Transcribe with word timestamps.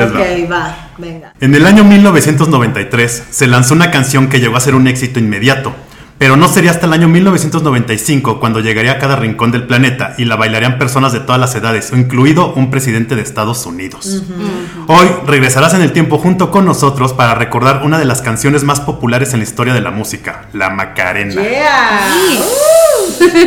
Ahí 0.00 0.08
les 0.08 0.14
va. 0.14 0.20
Ok, 0.20 0.52
va, 0.52 0.88
venga. 0.98 1.32
En 1.40 1.54
el 1.54 1.66
año 1.66 1.84
1993 1.84 3.24
se 3.30 3.46
lanzó 3.46 3.74
una 3.74 3.90
canción 3.90 4.28
que 4.28 4.40
llegó 4.40 4.56
a 4.56 4.60
ser 4.60 4.74
un 4.74 4.86
éxito 4.86 5.18
inmediato, 5.18 5.74
pero 6.18 6.36
no 6.36 6.48
sería 6.48 6.70
hasta 6.70 6.86
el 6.86 6.92
año 6.94 7.08
1995 7.08 8.40
cuando 8.40 8.60
llegaría 8.60 8.92
a 8.92 8.98
cada 8.98 9.16
rincón 9.16 9.52
del 9.52 9.66
planeta 9.66 10.14
y 10.16 10.24
la 10.24 10.36
bailarían 10.36 10.78
personas 10.78 11.12
de 11.12 11.20
todas 11.20 11.38
las 11.40 11.54
edades, 11.54 11.92
incluido 11.92 12.54
un 12.54 12.70
presidente 12.70 13.16
de 13.16 13.22
Estados 13.22 13.66
Unidos. 13.66 14.22
Hoy 14.86 15.08
regresarás 15.26 15.74
en 15.74 15.82
el 15.82 15.92
tiempo 15.92 16.18
junto 16.18 16.50
con 16.50 16.64
nosotros 16.64 17.12
para 17.12 17.34
recordar 17.34 17.82
una 17.84 17.98
de 17.98 18.06
las 18.06 18.22
canciones 18.22 18.64
más 18.64 18.80
populares 18.80 19.34
en 19.34 19.40
la 19.40 19.44
historia 19.44 19.74
de 19.74 19.82
la 19.82 19.90
música, 19.90 20.46
La 20.52 20.70
Macarena. 20.70 21.34
Yeah. 21.34 22.00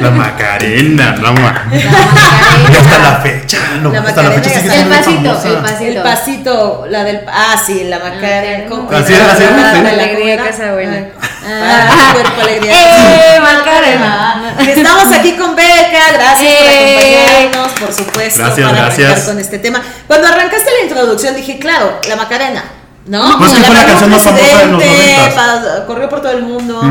La 0.02 0.12
Macarena, 0.12 1.12
no 1.14 1.34
ma. 1.34 1.66
Y 1.72 2.76
hasta 2.76 3.00
la 3.00 3.20
fecha, 3.22 3.58
no, 3.82 3.92
La 3.92 4.00
hasta 4.00 4.24
la 4.24 4.30
Macarena 4.30 4.44
fecha 4.44 4.56
ya 4.56 4.62
sigue 4.62 4.82
está. 4.82 5.04
siendo 5.04 5.30
El 5.32 5.36
pasito, 5.36 5.40
famosa. 5.40 5.48
el 5.50 5.62
pasito. 5.64 5.86
El 5.98 6.02
pasito, 6.04 6.86
la 6.90 7.04
del. 7.04 7.22
Ah, 7.28 7.56
sí, 7.66 7.84
la 7.86 8.00
Macarena. 8.00 8.66
Así 8.92 9.14
era, 9.14 9.32
así 9.32 9.44
era, 9.44 9.82
La- 9.82 9.90
Alegría, 9.90 10.38
casa 10.38 10.74
buena. 10.74 11.08
Ah. 11.22 11.90
ah, 11.92 12.14
cuerpo, 12.14 12.42
alegría. 12.42 12.74
¡Eh, 12.74 13.40
Macarena! 13.40 14.56
Estamos 14.68 15.12
aquí 15.14 15.34
con 15.34 15.56
Beca, 15.56 16.12
gracias 16.14 16.38
por 16.38 16.70
¡Eh! 16.70 17.18
acompañarnos, 17.48 17.80
por 17.80 17.94
supuesto, 17.94 18.44
Gracias, 18.44 18.70
para 18.70 18.82
gracias. 18.84 19.10
arrancar 19.12 19.26
con 19.34 19.40
este 19.40 19.60
tema. 19.60 19.82
Cuando 20.08 20.28
arrancaste 20.28 20.70
la 20.80 20.84
introducción 20.88 21.36
dije, 21.36 21.58
claro, 21.58 22.00
la 22.08 22.16
Macarena, 22.18 22.64
¿no? 23.10 23.38
Pues 23.40 23.52
fue 23.52 23.74
la 23.74 23.86
canción 23.86 24.12
más 24.12 24.22
famosa 24.24 24.46
de 24.56 24.72
los 24.72 25.86
corrió 25.86 26.08
por 26.10 26.22
todo 26.22 26.32
el 26.32 26.44
mundo. 26.44 26.82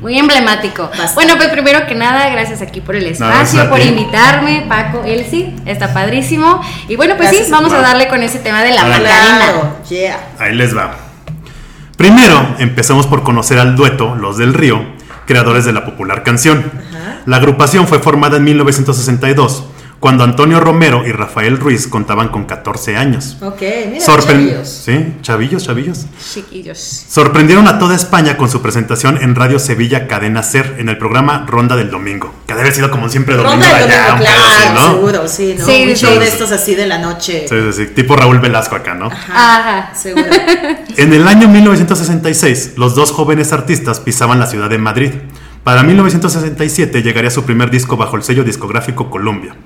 Muy 0.00 0.18
emblemático. 0.18 0.84
Bastante. 0.84 1.14
Bueno, 1.14 1.36
pues 1.36 1.48
primero 1.50 1.86
que 1.86 1.94
nada, 1.94 2.28
gracias 2.30 2.62
aquí 2.62 2.80
por 2.80 2.96
el 2.96 3.06
espacio, 3.06 3.68
por 3.68 3.78
ti. 3.78 3.88
invitarme, 3.88 4.64
Paco, 4.68 5.02
Elsie, 5.04 5.54
está 5.66 5.92
padrísimo. 5.92 6.62
Y 6.88 6.96
bueno, 6.96 7.14
pues 7.16 7.28
Gracias. 7.28 7.46
sí, 7.46 7.52
vamos 7.52 7.72
a 7.72 7.80
darle 7.82 8.08
con 8.08 8.22
ese 8.22 8.38
tema 8.38 8.62
de 8.62 8.72
la. 8.72 8.84
Macarena. 8.84 9.08
Claro, 9.08 9.76
yeah. 9.88 10.18
Ahí 10.38 10.54
les 10.54 10.76
va. 10.76 10.96
Primero, 11.96 12.56
empezamos 12.58 13.06
por 13.06 13.22
conocer 13.22 13.58
al 13.58 13.76
dueto 13.76 14.14
Los 14.16 14.38
del 14.38 14.54
Río, 14.54 14.84
creadores 15.26 15.64
de 15.64 15.72
la 15.72 15.84
popular 15.84 16.22
canción. 16.22 16.70
La 17.26 17.36
agrupación 17.36 17.86
fue 17.86 17.98
formada 17.98 18.36
en 18.36 18.44
1962, 18.44 19.64
cuando 20.00 20.24
Antonio 20.24 20.60
Romero 20.60 21.06
y 21.06 21.12
Rafael 21.12 21.58
Ruiz 21.58 21.86
contaban 21.86 22.28
con 22.28 22.44
14 22.44 22.96
años. 22.96 23.38
Ok, 23.40 23.62
mira, 23.90 24.04
chavillos. 24.04 24.68
Sí, 24.68 25.14
chavillos, 25.22 25.64
chavillos. 25.64 26.06
Chiquillos. 26.32 26.78
Sorprendieron 27.08 27.66
a 27.66 27.78
toda 27.78 27.96
España 27.96 28.36
con 28.36 28.50
su 28.50 28.60
presentación 28.60 29.18
en 29.22 29.34
Radio 29.34 29.58
Sevilla 29.58 30.06
Cadena 30.06 30.42
Ser 30.42 30.76
en 30.78 30.88
el 30.88 30.98
programa 30.98 31.46
Ronda 31.48 31.76
del 31.76 31.90
Domingo, 31.90 32.34
que 32.46 32.52
debe 32.52 32.62
haber 32.62 32.74
sido 32.74 32.90
como 32.90 33.08
siempre 33.08 33.36
domingo 33.36 33.54
Ronda 33.54 33.74
de 33.74 33.82
del 33.82 33.90
allá, 33.90 34.08
domingo, 34.08 34.26
claro, 34.26 34.74
¿no? 34.74 34.94
seguro, 34.94 35.28
sí, 35.28 35.56
¿no? 35.58 35.64
Sí, 35.64 35.82
un 35.88 35.96
sí, 35.96 36.04
show 36.04 36.12
sí. 36.12 36.18
de 36.18 36.28
estos 36.28 36.52
así 36.52 36.74
de 36.74 36.86
la 36.86 36.98
noche. 36.98 37.46
Sí, 37.48 37.56
sí, 37.72 37.72
sí, 37.72 37.86
tipo 37.94 38.16
Raúl 38.16 38.38
Velasco 38.38 38.76
acá, 38.76 38.94
¿no? 38.94 39.06
Ajá. 39.06 39.92
Seguro. 39.94 40.26
En 40.96 41.12
el 41.12 41.28
año 41.28 41.48
1966, 41.48 42.72
los 42.76 42.94
dos 42.94 43.12
jóvenes 43.12 43.52
artistas 43.52 44.00
pisaban 44.00 44.38
la 44.38 44.46
ciudad 44.46 44.70
de 44.70 44.78
Madrid. 44.78 45.10
Para 45.62 45.82
1967 45.82 47.02
llegaría 47.02 47.30
su 47.30 47.44
primer 47.44 47.70
disco 47.70 47.96
bajo 47.96 48.16
el 48.16 48.22
sello 48.22 48.44
discográfico 48.44 49.10
Columbia. 49.10 49.56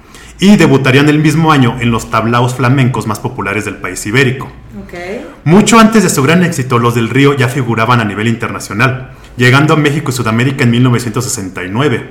Y 0.41 0.56
debutarían 0.56 1.08
el 1.10 1.19
mismo 1.19 1.52
año 1.52 1.77
en 1.80 1.91
los 1.91 2.10
tablaos 2.10 2.55
flamencos 2.55 3.06
más 3.06 3.19
populares 3.19 3.66
del 3.66 3.77
país 3.77 4.05
ibérico. 4.06 4.46
Ok. 4.83 4.94
Mucho 5.44 5.78
antes 5.78 6.02
de 6.02 6.08
su 6.10 6.22
gran 6.22 6.42
éxito, 6.44 6.78
los 6.78 6.94
del 6.94 7.10
Río 7.10 7.34
ya 7.36 7.48
figuraban 7.48 8.00
a 8.00 8.05
nivel 8.05 8.27
internacional, 8.27 9.11
llegando 9.36 9.74
a 9.74 9.77
México 9.77 10.11
y 10.11 10.14
Sudamérica 10.14 10.64
en 10.64 10.70
1969, 10.70 12.11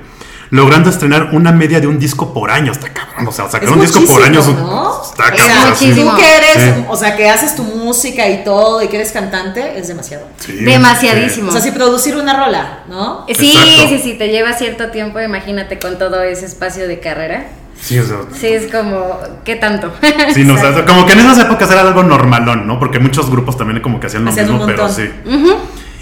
logrando 0.50 0.90
estrenar 0.90 1.30
una 1.32 1.50
media 1.52 1.80
de 1.80 1.88
un 1.88 1.98
disco 1.98 2.32
por 2.32 2.50
año. 2.52 2.70
Está 2.72 2.92
cabrón, 2.92 3.26
o 3.26 3.32
sea, 3.32 3.46
sacar 3.48 3.64
Es 3.68 3.70
un 3.74 3.80
disco 3.80 4.00
por 4.06 4.22
año 4.22 4.40
muchísimo, 4.40 4.58
es 4.58 4.62
un- 4.64 4.70
¿no? 4.70 5.02
está 5.02 5.12
O 5.12 5.16
cabrón. 5.16 5.36
sea, 5.46 5.72
así. 5.72 5.84
muchísimo. 5.86 6.10
Tú 6.12 6.16
que 6.16 6.36
eres, 6.36 6.74
Sí. 6.76 6.84
o 6.88 6.96
sea, 6.96 7.16
que 7.16 7.28
haces 7.30 7.56
tu 7.56 7.64
música 7.64 8.28
y 8.28 8.44
todo 8.44 8.80
y 8.82 8.86
que 8.88 8.96
eres 8.96 9.10
cantante, 9.12 9.76
es 9.78 9.88
demasiado. 9.88 10.26
Sí, 10.38 10.52
Demasiadísimo. 10.52 11.48
O 11.48 11.52
sea, 11.52 11.60
si 11.60 11.72
producir 11.72 12.16
una 12.16 12.36
rola, 12.44 12.84
¿no? 12.88 13.24
Sí, 13.26 13.52
Exacto. 13.56 13.88
sí, 13.88 14.00
sí, 14.02 14.14
te 14.18 14.28
lleva 14.28 14.52
cierto 14.52 14.90
tiempo, 14.90 15.20
imagínate 15.20 15.78
con 15.80 15.98
todo 15.98 16.22
ese 16.22 16.46
espacio 16.46 16.86
de 16.86 17.00
carrera. 17.00 17.46
Sí, 17.80 17.98
o 17.98 18.04
sea, 18.06 18.16
Sí, 18.38 18.46
es 18.48 18.70
como, 18.70 19.18
¿qué 19.44 19.56
tanto? 19.56 19.92
Sí, 20.34 20.44
no, 20.44 20.54
o 20.54 20.58
sea, 20.58 20.84
como 20.84 21.06
que 21.06 21.12
en 21.14 21.20
esas 21.20 21.38
épocas 21.38 21.70
era 21.70 21.80
algo 21.80 22.02
normalón, 22.02 22.66
¿no? 22.66 22.78
Porque 22.78 22.98
muchos 22.98 23.30
grupos 23.30 23.56
también 23.56 23.80
como 23.80 23.98
que 24.00 24.06
hacían 24.08 24.24
lo 24.24 24.30
Hacían 24.30 24.50
mismo, 24.50 24.66
pero 24.66 24.88
sí. 24.88 25.10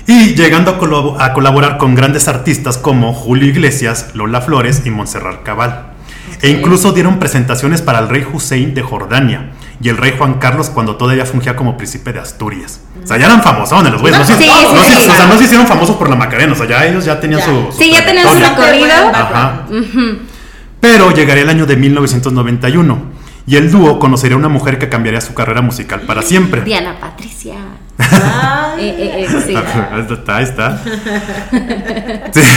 Y 0.06 0.34
llegando 0.34 0.70
a, 0.72 0.78
colabo- 0.78 1.16
a 1.20 1.32
colaborar 1.34 1.76
con 1.76 1.94
grandes 1.94 2.28
artistas 2.28 2.78
como 2.78 3.12
Julio 3.12 3.46
Iglesias, 3.48 4.10
Lola 4.14 4.40
Flores 4.40 4.82
y 4.86 4.90
Montserrat 4.90 5.42
Cabal. 5.42 5.92
E 6.40 6.48
incluso 6.50 6.92
dieron 6.92 7.18
presentaciones 7.18 7.82
para 7.82 7.98
el 7.98 8.08
rey 8.08 8.24
Hussein 8.32 8.72
de 8.74 8.82
Jordania 8.82 9.50
y 9.80 9.88
el 9.88 9.96
rey 9.96 10.14
Juan 10.16 10.34
Carlos 10.34 10.70
cuando 10.70 10.96
todavía 10.96 11.26
fungía 11.26 11.56
como 11.56 11.76
príncipe 11.76 12.12
de 12.12 12.20
Asturias. 12.20 12.80
O 13.02 13.06
sea, 13.06 13.16
ya 13.18 13.26
eran 13.26 13.42
famosones 13.42 13.92
los 13.92 14.00
güeyes. 14.00 14.18
No, 14.20 14.24
se- 14.24 14.36
Sí, 14.36 14.46
no 14.46 14.82
sí, 14.84 15.08
o 15.10 15.14
sea, 15.14 15.26
no 15.26 15.36
se 15.38 15.44
hicieron 15.44 15.66
famosos 15.66 15.96
por 15.96 16.08
la 16.08 16.16
Macarena. 16.16 16.52
O 16.52 16.56
sea, 16.56 16.66
ya 16.66 16.84
ellos 16.86 17.04
ya 17.04 17.18
tenían 17.20 17.40
Ya. 17.40 17.46
su, 17.46 17.72
su 17.72 17.78
Sí, 17.78 17.90
ya 17.92 18.04
tenían 18.04 18.26
su 18.28 18.38
recorrido. 18.38 18.92
Ajá. 19.12 19.66
Pero 20.80 21.10
llegaría 21.12 21.42
el 21.42 21.48
año 21.50 21.66
de 21.66 21.76
1991 21.76 23.18
y 23.46 23.56
el 23.56 23.70
dúo 23.70 23.98
conocería 23.98 24.34
a 24.36 24.38
una 24.38 24.48
mujer 24.48 24.78
que 24.78 24.88
cambiaría 24.88 25.20
su 25.20 25.34
carrera 25.34 25.60
musical 25.62 26.02
para 26.02 26.22
siempre. 26.22 26.60
Diana 26.62 26.98
Patricia. 27.00 27.54
Ay, 27.98 28.04
Eh, 28.80 28.94
eh, 28.96 29.26
eh, 29.28 29.42
sí. 29.44 29.54
Ahí 29.56 30.06
está, 30.08 30.36
ahí 30.36 30.44
está. 30.44 30.80
Sí. 32.32 32.40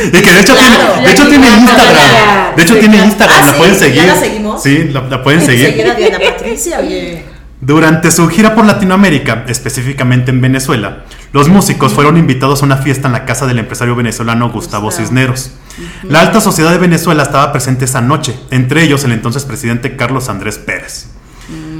Y 0.00 0.10
que 0.22 0.30
de 0.32 0.40
hecho 0.40 0.54
Claro, 0.54 0.92
tiene, 0.94 1.06
de 1.06 1.12
hecho 1.12 1.28
tiene 1.28 1.48
Instagram. 1.48 1.94
ya. 1.96 2.52
De 2.56 2.62
hecho 2.62 2.76
tiene. 2.78 2.96
Instagram, 3.04 3.36
Ah, 3.36 3.46
la 3.46 3.52
sí, 3.52 3.58
pueden 3.58 3.74
¿ya 3.74 3.78
seguir. 3.80 4.04
la 4.04 4.14
seguimos? 4.14 4.62
Sí, 4.62 4.84
la, 4.92 5.00
la 5.02 5.22
pueden 5.22 5.40
seguir 5.42 5.66
seguir. 5.66 5.86
a 5.90 5.94
Diana 5.94 6.18
Patricia, 6.18 6.78
oye. 6.80 7.24
Durante 7.60 8.12
su 8.12 8.28
gira 8.28 8.54
por 8.54 8.64
Latinoamérica, 8.64 9.44
específicamente 9.48 10.30
en 10.30 10.40
Venezuela, 10.40 11.04
los 11.32 11.48
músicos 11.48 11.92
fueron 11.92 12.16
invitados 12.16 12.62
a 12.62 12.66
una 12.66 12.76
fiesta 12.76 13.08
en 13.08 13.12
la 13.12 13.24
casa 13.24 13.46
del 13.46 13.58
empresario 13.58 13.96
venezolano 13.96 14.50
Gustavo. 14.50 14.92
Cisneros. 14.92 15.52
La 16.04 16.20
alta 16.20 16.40
sociedad 16.40 16.70
de 16.70 16.78
Venezuela 16.78 17.24
estaba 17.24 17.50
presente 17.50 17.86
esa 17.86 18.00
noche, 18.00 18.38
entre 18.52 18.84
ellos 18.84 19.02
el 19.02 19.12
entonces 19.12 19.44
presidente 19.44 19.96
Carlos 19.96 20.28
Andrés 20.28 20.56
Pérez. 20.56 21.08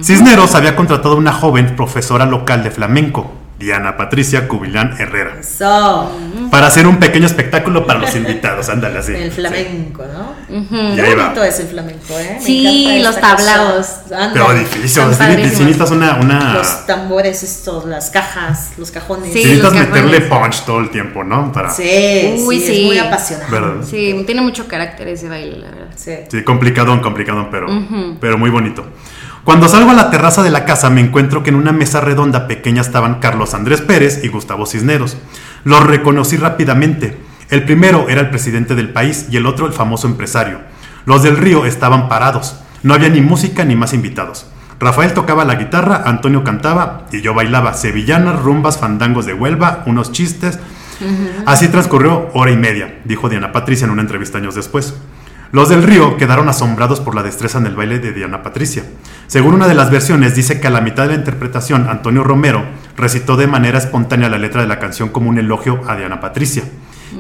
Cisneros 0.03 0.56
había 0.56 0.75
contratado 0.75 1.15
a 1.15 1.19
una 1.19 1.33
joven 1.33 1.77
profesora 1.77 2.27
local 2.27 2.65
de 2.65 2.72
flamenco, 2.72 3.33
Diana 3.58 3.96
Patricia 3.96 4.46
Cubilán 4.46 4.94
Herrera, 5.00 5.38
Eso, 5.41 6.12
para 6.50 6.69
hacer 6.69 6.86
un 6.86 6.98
pequeño 6.98 7.26
espectáculo 7.26 7.86
para 7.86 7.98
los 7.98 8.14
invitados. 8.14 8.69
Ándale 8.69 8.98
así. 9.00 9.12
el 9.14 9.32
flamenco, 9.32 10.04
¿no? 10.06 10.34
Y 10.96 11.00
ahí 11.00 11.14
va. 11.14 11.24
bonito 11.24 11.42
es 11.44 11.58
el 11.60 11.66
flamenco, 11.66 12.16
¿eh? 12.19 12.36
Me 12.38 12.41
Sí, 12.41 13.00
los. 13.02 13.16
Anda, 14.12 14.30
Pero 14.32 14.54
difícil, 14.54 15.02
padrísimos. 15.19 15.60
necesitas 15.60 15.91
una, 15.91 16.14
una 16.16 16.54
Los 16.54 16.86
tambores 16.86 17.42
estos, 17.42 17.84
las 17.84 18.10
cajas, 18.10 18.70
los 18.78 18.91
cajones. 18.92 19.32
Sí, 19.32 19.41
necesitas 19.41 19.72
los 19.72 19.80
meterle 19.86 20.20
punch 20.22 20.64
todo 20.64 20.78
el 20.78 20.90
tiempo, 20.90 21.25
¿no? 21.25 21.50
Para, 21.52 21.70
Sí, 21.70 22.36
Uy, 22.46 22.60
sí, 22.60 22.66
sí. 22.66 22.80
es 22.82 22.86
muy 22.86 22.98
apasionante. 22.98 23.50
¿verdad? 23.52 23.84
Sí, 23.84 24.22
tiene 24.25 24.40
mucho 24.40 24.69
carácter 24.69 25.08
ese 25.08 25.28
baile, 25.28 25.58
la 25.58 25.70
verdad. 25.70 25.88
Sí. 25.96 26.12
Sí, 26.30 26.42
complicadón, 26.44 27.00
complicadón, 27.00 27.48
pero, 27.50 27.66
pero 28.20 28.38
muy 28.38 28.50
bonito. 28.50 28.86
Cuando 29.48 29.66
salgo 29.66 29.92
a 29.92 29.94
la 29.94 30.10
terraza 30.10 30.42
de 30.42 30.50
la 30.50 30.66
casa 30.66 30.91
me 30.91 31.00
encuentro 31.00 31.42
que 31.42 31.48
en 31.48 31.56
una 31.56 31.72
mesa 31.72 32.03
redonda 32.03 32.47
pequeña 32.47 32.82
estaban 32.82 33.14
Carlos 33.14 33.54
Andrés 33.54 33.81
Pérez 33.81 34.22
y 34.22 34.28
Gustavo 34.28 34.66
Cisneros. 34.66 35.16
Los 35.64 35.86
reconocí 35.86 36.36
rápidamente. 36.36 37.16
El 37.48 37.64
primero 37.64 38.10
era 38.10 38.20
el 38.20 38.28
presidente 38.28 38.75
del 38.75 38.91
país 38.91 39.28
y 39.31 39.38
el 39.38 39.47
otro 39.47 39.64
el 39.64 39.72
famoso 39.72 40.06
empresario. 40.06 40.60
Los 41.06 41.22
del 41.22 41.38
río 41.38 41.64
estaban 41.64 42.10
parados. 42.10 42.60
No 42.82 42.92
había 42.92 43.08
ni 43.08 43.22
música 43.22 43.64
ni 43.64 43.75
más 43.75 43.94
invitados. 43.94 44.44
Rafael 44.78 45.14
tocaba 45.14 45.47
la 45.47 45.54
guitarra, 45.54 46.03
Antonio 46.04 46.44
cantaba 46.44 47.06
y 47.10 47.22
yo 47.22 47.32
bailaba 47.32 47.72
sevillanas, 47.72 48.42
rumbas, 48.42 48.76
fandangos 48.76 49.25
de 49.25 49.32
Huelva, 49.32 49.82
unos 49.87 50.12
chistes. 50.12 50.58
Así 51.47 51.69
transcurrió 51.69 52.28
hora 52.34 52.50
y 52.50 52.58
media, 52.58 53.00
dijo 53.06 53.31
Diana 53.31 53.50
Patricia 53.50 53.87
en 53.87 53.93
una 53.93 54.02
entrevista 54.02 54.37
años 54.37 54.56
después. 54.56 54.93
Los 55.50 55.71
del 55.71 55.83
río 55.83 56.19
quedaron 56.19 56.49
asombrados 56.49 57.00
por 57.00 57.15
la 57.15 57.23
destreza 57.23 57.59
en 57.59 57.67
el 57.67 57.75
baile 57.75 57.99
de 57.99 58.12
Diana 58.12 58.43
Patricia. 58.43 58.85
Según 59.29 59.55
una 59.55 59.67
de 59.67 59.75
las 59.75 59.91
versiones, 59.91 60.35
dice 60.35 60.61
que 60.61 60.67
a 60.67 60.71
la 60.71 60.83
mitad 60.83 61.05
de 61.05 61.11
la 61.11 61.15
interpretación, 61.15 61.89
Antonio 61.89 62.23
Romero 62.23 62.65
recitó 62.97 63.37
de 63.37 63.47
manera 63.47 63.79
espontánea 63.79 64.29
la 64.29 64.37
letra 64.39 64.61
de 64.61 64.69
la 64.69 64.79
canción 64.79 65.09
como 65.09 65.31
un 65.31 65.39
elogio 65.39 65.81
a 65.89 65.97
Diana 65.97 66.21
Patricia, 66.21 66.65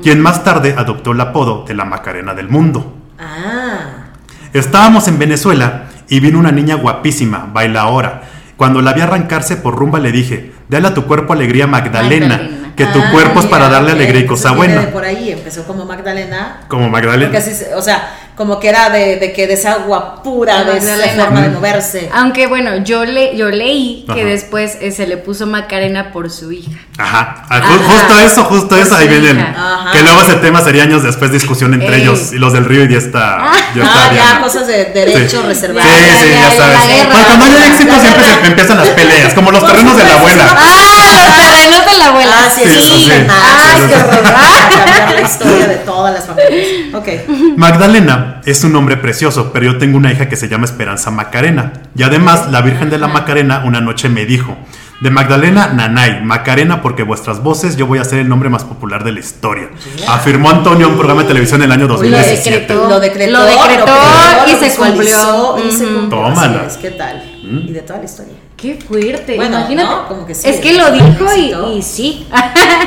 quien 0.02 0.20
más 0.20 0.44
tarde 0.44 0.74
adoptó 0.76 1.12
el 1.12 1.20
apodo 1.22 1.64
de 1.66 1.74
la 1.74 1.86
Macarena 1.86 2.34
del 2.34 2.48
Mundo. 2.50 2.98
Ah, 3.18 4.08
Estábamos 4.52 5.08
en 5.08 5.18
Venezuela 5.18 5.84
y 6.08 6.20
vino 6.20 6.38
una 6.38 6.52
niña 6.52 6.76
guapísima, 6.76 7.48
baila 7.52 7.82
ahora. 7.82 8.22
Cuando 8.56 8.82
la 8.82 8.92
vi 8.92 9.00
arrancarse 9.02 9.56
por 9.56 9.74
rumba 9.76 10.00
le 10.00 10.10
dije, 10.12 10.52
dale 10.68 10.88
a 10.88 10.94
tu 10.94 11.04
cuerpo 11.04 11.32
alegría 11.32 11.66
Magdalena, 11.66 12.28
Magdalena. 12.28 12.57
Que 12.78 12.86
tu 12.86 13.00
Ah, 13.02 13.10
cuerpo 13.12 13.40
es 13.40 13.46
para 13.46 13.68
darle 13.68 13.92
alegría 13.92 14.22
y 14.22 14.26
cosa 14.26 14.52
buena. 14.52 14.80
de 14.80 14.86
por 14.86 15.04
ahí 15.04 15.30
empezó 15.32 15.64
como 15.66 15.84
Magdalena. 15.84 16.60
Como 16.68 16.88
Magdalena. 16.88 17.36
Así, 17.38 17.52
o 17.76 17.82
sea, 17.82 18.14
como 18.36 18.60
que 18.60 18.68
era 18.68 18.88
de, 18.90 19.16
de 19.16 19.32
que 19.32 19.46
de 19.48 19.54
esa 19.54 19.72
agua 19.72 20.22
pura, 20.22 20.62
de 20.64 20.78
esa 20.78 20.96
forma 21.24 21.40
de 21.42 21.48
moverse. 21.50 22.08
Aunque 22.14 22.46
bueno, 22.46 22.76
yo 22.84 23.04
le 23.04 23.36
yo 23.36 23.48
leí 23.50 24.04
que 24.06 24.20
Ajá. 24.20 24.30
después 24.30 24.78
eh, 24.80 24.92
se 24.92 25.06
le 25.08 25.16
puso 25.16 25.46
Macarena 25.46 26.12
por 26.12 26.30
su 26.30 26.52
hija. 26.52 26.70
Ajá. 26.96 27.42
Ah, 27.50 27.56
Ajá. 27.58 27.78
Justo 27.78 28.18
eso, 28.20 28.44
justo 28.44 28.68
Por 28.68 28.78
eso. 28.78 28.94
Ahí 28.96 29.08
vienen. 29.08 29.44
Que 29.92 30.02
luego 30.02 30.22
ese 30.22 30.34
tema 30.36 30.60
sería 30.62 30.84
años 30.84 31.02
después 31.02 31.32
discusión 31.32 31.74
entre 31.74 31.96
Ey. 31.96 32.02
ellos 32.02 32.32
y 32.32 32.38
los 32.38 32.52
del 32.52 32.64
río 32.64 32.84
y 32.84 32.92
ya 32.92 32.98
está. 32.98 33.50
Ya 33.74 33.82
está 33.82 34.04
Ah, 34.08 34.12
ya, 34.14 34.40
cosas 34.40 34.66
de 34.68 34.84
derecho 34.86 35.40
Sí. 35.42 35.46
reservado. 35.46 35.88
Sí, 35.88 36.04
sí, 36.04 36.28
ya, 36.30 36.40
ya 36.42 36.50
ya, 36.50 36.56
sabes. 36.56 36.88
guerra. 36.88 37.10
Pues 37.10 37.24
cuando 37.38 37.44
hay 37.58 37.64
éxito 37.70 37.92
siempre 38.00 38.24
se 38.24 38.46
empiezan 38.46 38.76
las 38.78 38.88
peleas, 38.90 39.34
como 39.34 39.50
los 39.50 39.66
terrenos 39.66 39.96
de 39.96 40.04
la 40.04 40.14
abuela. 40.14 40.56
¡Ah! 40.56 41.24
Los 41.26 41.44
terrenos 41.44 41.84
abuela. 42.08 42.32
Ah, 42.46 42.50
sí, 42.50 42.62
Sí. 42.68 43.10
Ah, 43.28 43.74
Sí, 43.76 43.82
qué 43.88 43.94
sí. 43.94 44.00
horror. 44.00 44.22
Para 44.22 44.68
cambiar 44.70 45.14
la 45.14 45.20
historia 45.22 45.66
de 45.68 45.76
todas 45.76 46.14
las 46.14 46.26
familias. 46.26 46.66
Ok. 46.94 47.08
Magdalena 47.56 48.40
es 48.44 48.62
un 48.64 48.72
nombre 48.72 48.96
precioso, 48.96 49.50
pero 49.52 49.66
yo 49.66 49.78
tengo 49.78 49.96
una 49.96 50.12
hija 50.12 50.28
que 50.28 50.36
se 50.36 50.48
llama 50.48 50.64
Esperanza 50.64 51.10
Macarena. 51.10 51.72
Y 51.96 52.02
además, 52.02 52.50
la 52.50 52.60
Virgen 52.62 52.90
de 52.90 52.98
la 52.98 53.08
Macarena 53.08 53.62
una 53.64 53.80
noche 53.80 54.08
me 54.08 54.24
dijo, 54.26 54.56
de 55.00 55.10
Magdalena, 55.10 55.68
Nanay, 55.68 56.22
Macarena, 56.24 56.82
porque 56.82 57.04
vuestras 57.04 57.40
voces 57.42 57.76
yo 57.76 57.86
voy 57.86 57.98
a 58.00 58.04
ser 58.04 58.18
el 58.18 58.28
nombre 58.28 58.48
más 58.48 58.64
popular 58.64 59.04
de 59.04 59.12
la 59.12 59.20
historia. 59.20 59.68
Afirmó 60.08 60.50
Antonio 60.50 60.86
en 60.86 60.92
un 60.92 60.98
programa 60.98 61.22
de 61.22 61.28
televisión 61.28 61.60
en 61.60 61.66
el 61.66 61.72
año 61.72 61.82
Lo 61.86 61.94
2017. 61.94 62.50
decretó. 62.50 62.88
Lo 62.88 62.98
decretó, 63.00 63.32
Lo 63.32 63.44
decretó 63.44 63.84
creó, 63.84 64.48
y 64.48 64.52
lo 64.52 64.58
se 64.58 64.74
cumplió. 64.76 65.56
Y 65.58 65.70
se 65.72 65.84
cumplió. 65.84 66.08
Tómala. 66.08 66.62
Así 66.66 66.66
es, 66.66 66.76
¿Qué 66.78 66.90
tal? 66.90 67.27
Y 67.50 67.72
de 67.72 67.82
toda 67.82 67.98
la 68.00 68.04
historia. 68.04 68.34
Qué 68.56 68.78
fuerte. 68.80 69.36
Bueno, 69.36 69.58
Imagínate. 69.58 69.88
¿no? 69.88 70.08
Como 70.08 70.26
que 70.26 70.34
sí, 70.34 70.48
es 70.48 70.60
que 70.60 70.74
lo 70.74 70.90
dijo 70.92 71.26
y, 71.74 71.82
sí. 71.82 72.26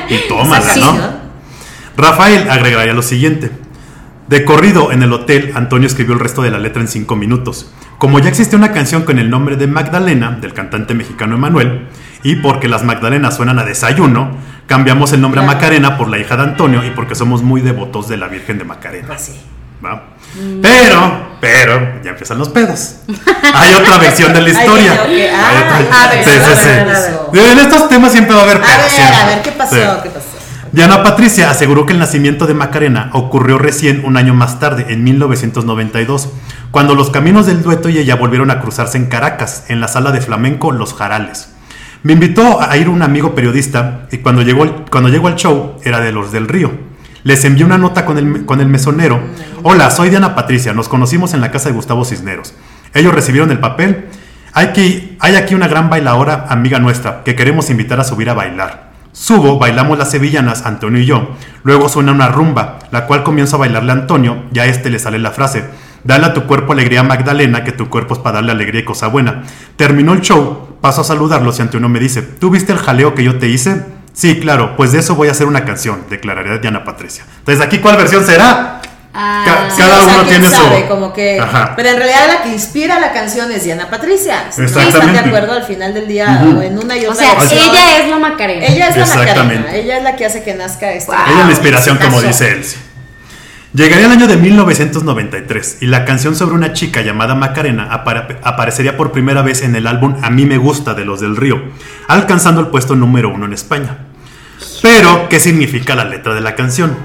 Y 0.10 0.28
tómala, 0.28 0.62
Sí, 0.74 0.82
¿no? 0.82 0.94
¿no? 0.94 1.32
Rafael 1.98 2.50
agregaría 2.50 2.94
lo 2.94 3.02
siguiente. 3.02 3.52
De 4.28 4.46
corrido 4.46 4.92
en 4.92 5.04
el 5.04 5.12
hotel, 5.12 5.52
Antonio 5.56 5.88
escribió 5.88 6.14
el 6.14 6.20
resto 6.20 6.42
de 6.42 6.52
la 6.52 6.60
letra 6.60 6.82
en 6.82 6.88
cinco 6.88 7.16
minutos. 7.16 7.70
Como 7.98 8.20
ya 8.20 8.30
existía 8.30 8.58
una 8.58 8.72
canción 8.72 9.04
con 9.04 9.20
el 9.20 9.30
nombre 9.30 9.58
de 9.58 9.68
Magdalena, 9.68 10.32
del 10.42 10.54
cantante 10.54 10.94
mexicano 10.94 11.36
Emanuel, 11.36 11.88
y 12.24 12.38
porque 12.38 12.68
las 12.68 12.84
Magdalenas 12.84 13.36
suenan 13.36 13.60
a 13.60 13.66
desayuno, 13.66 14.32
cambiamos 14.68 15.12
el 15.14 15.22
nombre 15.22 15.42
a. 15.42 15.44
Macarena 15.44 15.98
por 15.98 16.08
la 16.08 16.18
hija 16.18 16.38
de 16.38 16.44
Antonio 16.44 16.84
y 16.86 16.92
porque 16.92 17.14
somos 17.14 17.44
muy 17.44 17.62
devotos 17.62 18.08
de 18.08 18.18
la 18.18 18.28
Virgen 18.28 18.58
de 18.58 18.64
Macarena. 18.64 19.08
Pues 19.08 19.32
Pero, 20.62 21.38
pero, 21.42 22.02
ya 22.04 22.12
empiezan 22.12 22.38
los 22.38 22.50
pedos. 22.50 22.98
Hay 23.54 23.74
otra 23.74 23.98
versión 23.98 24.34
de 24.34 24.42
la 24.42 24.50
historia. 24.60 24.94
Ah, 24.94 25.06
Hay 25.08 25.58
otra- 25.58 26.04
a 26.06 26.08
ver, 26.10 26.24
sí, 26.24 26.30
a 26.30 26.34
sí, 26.34 26.40
ver, 26.40 26.56
sí. 26.58 26.70
a 26.70 26.84
ver, 26.86 26.96
a 26.96 27.32
ver. 27.32 27.52
En 27.52 27.60
estos 27.60 27.90
temas 27.90 28.12
siempre 28.12 28.34
va 28.36 28.42
a 28.42 28.44
haber 28.44 28.58
A 28.58 28.62
pedos. 28.62 28.78
ver, 28.82 28.90
siempre. 28.92 29.16
a 29.18 29.26
ver, 29.26 29.42
¿qué 29.42 29.52
pasó? 29.52 29.76
Sí. 29.76 29.82
¿Qué 30.04 30.10
pasó? 30.10 30.26
Diana 30.72 31.04
Patricia 31.04 31.50
aseguró 31.50 31.86
que 31.86 31.92
el 31.92 32.00
nacimiento 32.00 32.48
de 32.48 32.54
Macarena 32.54 33.10
ocurrió 33.14 33.58
recién 33.58 34.04
un 34.06 34.16
año 34.16 34.34
más 34.34 34.60
tarde, 34.62 34.86
en 34.88 35.04
1992, 35.04 36.30
cuando 36.72 36.96
los 36.96 37.10
caminos 37.10 37.46
del 37.46 37.62
dueto 37.62 37.90
y 37.90 37.98
ella 37.98 38.16
volvieron 38.16 38.50
a 38.52 38.62
cruzarse 38.62 38.98
en 38.98 39.08
Caracas, 39.08 39.66
en 39.68 39.82
la 39.82 39.90
sala 39.90 40.12
de 40.14 40.22
flamenco 40.22 40.72
Los 40.72 40.94
Jarales. 40.94 41.50
Me 42.04 42.14
invitó 42.14 42.62
a 42.62 42.78
ir 42.78 42.88
un 42.88 43.02
amigo 43.02 43.36
periodista 43.36 44.08
y 44.12 44.20
cuando 44.20 44.44
llegó, 44.44 44.86
cuando 44.90 45.10
llegó 45.10 45.28
al 45.28 45.36
show 45.36 45.76
era 45.84 46.00
de 46.00 46.14
los 46.14 46.32
del 46.32 46.48
Río. 46.48 46.72
Les 47.24 47.46
envié 47.46 47.64
una 47.64 47.78
nota 47.78 48.04
con 48.06 48.18
el, 48.18 48.46
con 48.46 48.62
el 48.62 48.68
mesonero. 48.68 49.20
Hola, 49.62 49.92
soy 49.92 50.10
Diana 50.10 50.34
Patricia, 50.34 50.74
nos 50.74 50.90
conocimos 50.90 51.36
en 51.36 51.42
la 51.42 51.52
casa 51.52 51.70
de 51.70 51.76
Gustavo 51.76 52.04
Cisneros. 52.04 52.56
Ellos 52.96 53.14
recibieron 53.14 53.52
el 53.52 53.60
papel. 53.60 54.08
Hay, 54.54 54.70
que, 54.74 55.18
hay 55.20 55.36
aquí 55.36 55.54
una 55.54 55.68
gran 55.68 55.90
bailadora, 55.90 56.48
amiga 56.50 56.80
nuestra, 56.80 57.24
que 57.24 57.36
queremos 57.36 57.70
invitar 57.70 58.00
a 58.00 58.04
subir 58.04 58.30
a 58.30 58.34
bailar. 58.34 58.92
Subo, 59.12 59.60
bailamos 59.60 60.00
las 60.00 60.10
sevillanas, 60.10 60.66
Antonio 60.66 61.00
y 61.00 61.06
yo. 61.06 61.36
Luego 61.64 61.90
suena 61.90 62.12
una 62.12 62.30
rumba, 62.30 62.80
la 62.92 63.06
cual 63.06 63.22
comienzo 63.24 63.58
a 63.58 63.60
bailarle 63.60 63.92
a 63.92 63.96
Antonio, 63.96 64.46
y 64.52 64.60
a 64.60 64.66
este 64.66 64.90
le 64.90 64.98
sale 64.98 65.20
la 65.20 65.32
frase: 65.32 65.66
Dale 66.04 66.26
a 66.26 66.34
tu 66.34 66.44
cuerpo 66.48 66.74
alegría, 66.74 67.04
Magdalena, 67.04 67.64
que 67.64 67.72
tu 67.72 67.88
cuerpo 67.88 68.16
es 68.16 68.20
para 68.20 68.36
darle 68.36 68.54
alegría 68.54 68.82
y 68.82 68.86
cosa 68.86 69.08
buena. 69.08 69.44
Terminó 69.76 70.14
el 70.14 70.22
show, 70.22 70.78
paso 70.82 71.02
a 71.02 71.04
saludarlos 71.04 71.60
y 71.60 71.62
Antonio 71.62 71.88
me 71.88 72.00
dice: 72.00 72.22
¿Tú 72.22 72.50
viste 72.50 72.72
el 72.72 72.80
jaleo 72.80 73.14
que 73.14 73.24
yo 73.24 73.38
te 73.38 73.48
hice? 73.48 74.01
Sí, 74.14 74.40
claro, 74.40 74.76
pues 74.76 74.92
de 74.92 75.00
eso 75.00 75.16
voy 75.16 75.30
a 75.30 75.32
hacer 75.32 75.48
una 75.48 75.64
canción, 75.66 76.04
declararía 76.10 76.58
Diana 76.58 76.84
Patricia. 76.84 77.24
Entonces, 77.40 77.64
¿aquí 77.66 77.80
cuál 77.80 77.98
versión 77.98 78.26
será? 78.26 78.82
Ah, 79.14 79.44
Ca- 79.46 79.70
Sí, 79.70 79.82
cada 79.82 80.00
o 80.00 80.04
sea, 80.06 80.14
uno 80.16 80.24
tiene 80.24 80.50
su- 80.50 80.88
como 80.88 81.12
que 81.12 81.38
Ajá. 81.38 81.74
pero 81.76 81.90
en 81.90 81.98
realidad 81.98 82.28
la 82.28 82.44
que 82.44 82.50
inspira 82.50 82.98
la 82.98 83.12
canción 83.12 83.52
es 83.52 83.66
Diana 83.66 83.90
Patricia 83.90 84.46
no 84.58 84.64
están 84.66 84.84
de 84.84 84.90
Exactamente. 84.90 85.28
acuerdo 85.28 85.52
al 85.52 85.64
final 85.64 85.94
del 85.94 86.08
día 86.08 86.42
o 86.58 86.62
en 86.62 86.78
una 86.80 86.96
y 86.96 87.06
o 87.06 87.12
otra 87.12 87.26
sea, 87.26 87.34
versión, 87.40 87.60
ella 87.62 87.98
es 87.98 88.10
la 88.10 88.20
Macarena. 88.20 88.66
ella 88.68 88.88
es 88.88 88.96
la 88.96 89.02
Exactamente. 89.04 89.56
Macarena 89.66 89.76
ella 89.76 89.98
es 89.98 90.04
la 90.06 90.16
que 90.16 90.26
hace 90.26 90.44
que 90.44 90.54
nazca 90.54 90.86
Wow. 90.86 90.94
Ella 91.28 91.40
es 91.40 91.46
la 91.46 91.52
inspiración, 91.52 91.98
como 91.98 92.22
dice 92.22 92.52
Elsie. 92.54 92.78
Llegaría 93.74 94.08
el 94.08 94.12
año 94.12 94.28
de 94.28 94.36
1993 94.36 95.78
y 95.80 95.86
la 95.86 96.04
canción 96.04 96.36
sobre 96.36 96.56
una 96.56 96.74
chica 96.74 97.02
llamada 97.02 97.36
Macarena 97.36 97.88
apare- 97.90 98.38
aparecería 98.44 98.98
por 98.98 99.14
primera 99.14 99.42
vez 99.44 99.62
en 99.64 99.76
el 99.78 99.88
álbum 99.88 100.16
A 100.22 100.30
mí 100.30 100.46
me 100.46 100.58
gusta 100.58 100.94
de 100.94 101.06
los 101.06 101.22
del 101.22 101.38
Río, 101.38 101.62
alcanzando 102.10 102.60
el 102.60 102.68
puesto 102.68 102.96
número 102.98 103.30
uno 103.30 103.46
en 103.46 103.54
España. 103.54 104.00
Pero, 104.82 105.30
¿qué 105.30 105.40
significa 105.40 105.96
la 105.96 106.04
letra 106.04 106.34
de 106.34 106.42
la 106.42 106.56
canción? 106.56 106.98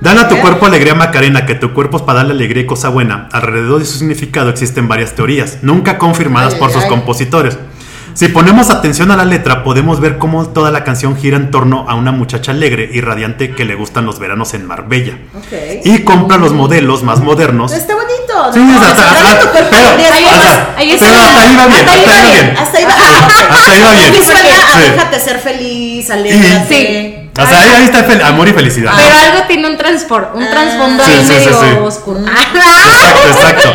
Dale 0.00 0.20
a 0.22 0.28
tu 0.28 0.36
cuerpo 0.38 0.66
alegría 0.66 0.96
Macarena, 0.96 1.46
que 1.46 1.54
tu 1.54 1.72
cuerpo 1.72 1.98
es 1.98 2.02
para 2.02 2.18
darle 2.18 2.32
alegría 2.32 2.64
y 2.64 2.66
cosa 2.66 2.88
buena. 2.88 3.28
Alrededor 3.30 3.78
de 3.78 3.84
su 3.84 3.98
significado 3.98 4.50
existen 4.50 4.88
varias 4.88 5.14
teorías, 5.14 5.58
nunca 5.62 5.98
confirmadas 5.98 6.54
Ay, 6.54 6.58
por 6.60 6.72
sus 6.72 6.82
ay. 6.82 6.88
compositores. 6.88 7.56
Si 8.14 8.28
ponemos 8.28 8.70
atención 8.70 9.10
a 9.10 9.16
la 9.16 9.24
letra, 9.24 9.64
podemos 9.64 10.00
ver 10.00 10.18
cómo 10.18 10.46
toda 10.48 10.70
la 10.70 10.84
canción 10.84 11.16
gira 11.16 11.36
en 11.36 11.50
torno 11.50 11.86
a 11.88 11.94
una 11.94 12.12
muchacha 12.12 12.52
alegre 12.52 12.88
y 12.92 13.00
radiante 13.00 13.54
que 13.54 13.64
le 13.64 13.74
gustan 13.74 14.04
los 14.06 14.18
veranos 14.18 14.52
en 14.54 14.66
Marbella. 14.66 15.18
Y 15.84 16.00
compra 16.00 16.36
los 16.36 16.52
modelos 16.52 17.02
más 17.02 17.20
modernos. 17.20 17.72
está 17.72 17.94
bonito 17.94 18.12
Sí, 18.52 18.60
¿no? 18.60 18.80
hasta- 18.80 19.10
ahí 19.10 20.24
va, 20.24 20.30
hasta- 20.32 20.74
ahí 20.76 20.96
pero 20.98 21.06
está. 21.10 21.28
hasta 21.28 21.42
ahí 21.42 21.56
va 21.56 21.66
bien, 21.66 22.56
hasta 22.58 22.78
ahí 22.78 22.84
va 22.84 22.90
bien 22.92 23.52
hasta 23.52 23.70
ahí 23.72 23.80
va 23.82 23.88
ah, 23.90 23.94
bien. 23.94 24.14
Sí. 24.14 24.90
déjate 24.90 25.20
ser 25.20 25.38
feliz 25.38 26.10
alégrate 26.10 27.30
O 27.38 27.46
sea, 27.46 27.58
ahí, 27.60 27.68
ahí 27.76 27.84
está 27.84 28.28
amor 28.28 28.48
y 28.48 28.52
felicidad. 28.52 28.92
Pero 28.96 29.16
algo 29.16 29.46
tiene 29.46 29.66
un 29.68 29.76
un 30.34 30.42
Ah. 30.42 30.50
trasfondo 30.50 31.04
Sí, 31.04 31.12
ahí 31.12 31.24
sí, 31.24 31.32
sí, 31.32 31.50
medio 31.50 31.60
sí. 31.60 31.66
oscuro. 31.82 32.20
Exacto, 32.20 33.28
exacto. 33.28 33.68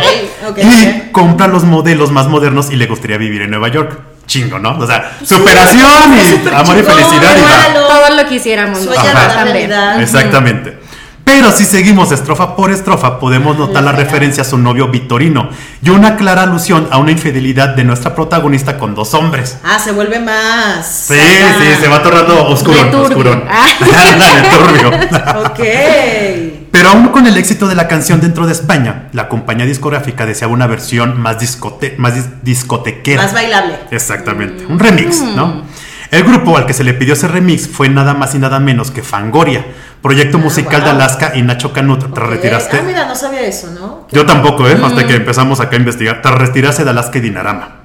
Ok, 0.50 0.58
y 0.60 1.12
compra 1.12 1.48
los 1.48 1.64
modelos 1.64 2.12
más 2.12 2.28
modernos 2.28 2.72
y 2.72 2.76
le 2.76 2.88
gustaría 2.88 3.18
vivir 3.18 3.42
en 3.44 3.52
Nueva 3.52 3.70
York. 3.70 4.00
Chingo, 4.28 4.60
¿no? 4.60 4.78
O 4.78 4.86
sea, 4.86 5.18
superación 5.26 5.82
y 5.82 6.48
amor 6.54 6.76
y 6.78 6.82
chingón, 6.82 6.96
felicidad 6.96 7.36
y 7.36 7.40
igual. 7.40 7.74
Todo 7.74 8.16
lo 8.16 8.30
quisiéramos. 8.30 8.78
Sueña 8.80 9.02
nosotros 9.04 9.24
la 9.28 9.34
también. 9.34 9.54
realidad. 9.72 10.02
Exactamente. 10.02 10.80
Pero 11.24 11.52
si 11.52 11.66
seguimos 11.66 12.12
estrofa 12.14 12.56
por 12.56 12.72
estrofa, 12.72 13.20
podemos 13.20 13.58
notar 13.58 13.84
la 13.84 13.92
referencia 13.92 14.44
a 14.44 14.46
su 14.46 14.58
novio 14.58 14.88
Vitorino 14.88 15.50
y 15.84 15.90
una 15.90 16.16
clara 16.16 16.44
alusión 16.44 16.88
a 16.90 17.00
una 17.00 17.12
infidelidad 17.12 17.70
de 17.76 17.84
nuestra 17.84 18.16
protagonista 18.16 18.78
con 18.78 18.96
dos 18.96 19.14
hombres. 19.14 19.58
ah 19.66 19.78
se 19.78 19.92
vuelve 19.92 20.20
más 20.20 20.88
Sí, 20.88 21.16
sí, 21.20 21.82
se 21.82 21.88
va 21.90 22.02
tornando 22.02 22.48
oscuro, 22.48 23.02
oscurón. 23.02 23.44
Ah. 23.50 23.66
Turbio. 24.54 24.90
ok 25.52 26.67
Pero 26.78 26.90
aún 26.90 27.08
con 27.08 27.26
el 27.26 27.36
éxito 27.38 27.68
de 27.68 27.74
la 27.74 27.88
canción 27.88 28.22
dentro 28.22 28.46
de 28.46 28.52
España, 28.52 29.08
la 29.12 29.30
compañía 29.30 29.66
discográfica 29.66 30.28
deseaba 30.28 30.54
una 30.54 30.68
versión 30.68 31.20
más, 31.20 31.40
discote 31.40 31.96
más 31.98 32.14
dis- 32.16 32.30
discotequera. 32.44 33.24
más 33.24 33.34
bailable 33.34 33.76
Exactamente, 33.90 34.64
un 34.68 34.78
remix, 34.78 35.22
¿no? 35.24 35.64
El 36.12 36.24
grupo 36.24 36.56
al 36.56 36.68
que 36.68 36.74
se 36.74 36.84
le 36.84 36.94
pidió 36.94 37.14
ese 37.16 37.28
remix 37.28 37.68
fue 37.68 37.90
nada 37.90 38.14
más 38.14 38.36
y 38.36 38.38
nada 38.38 38.60
menos 38.60 38.92
que 38.92 39.02
Fangoria, 39.02 39.66
proyecto 40.04 40.38
musical 40.38 40.84
de. 40.84 40.92
Alaska 40.92 41.32
y 41.36 41.42
Nacho 41.42 41.74
Canut 41.74 42.14
tras 42.14 42.28
Ok. 42.28 42.32
retirarse. 42.36 42.78
ah 42.80 42.84
mira 42.86 43.08
no 43.08 43.16
sabía 43.16 43.42
eso 43.42 43.72
no 43.72 44.08
Yo 44.12 44.26
tampoco, 44.28 44.70
¿eh? 44.70 44.78
Hasta 44.82 45.08
que 45.08 45.16
empezamos 45.16 45.60
acá 45.60 45.78
a 45.78 45.80
investigar, 45.80 46.22
tras 46.22 46.36
retirarse 46.36 46.84
de 46.84 46.92
Alaska 46.92 47.18
y 47.18 47.22
Dinarama. 47.22 47.78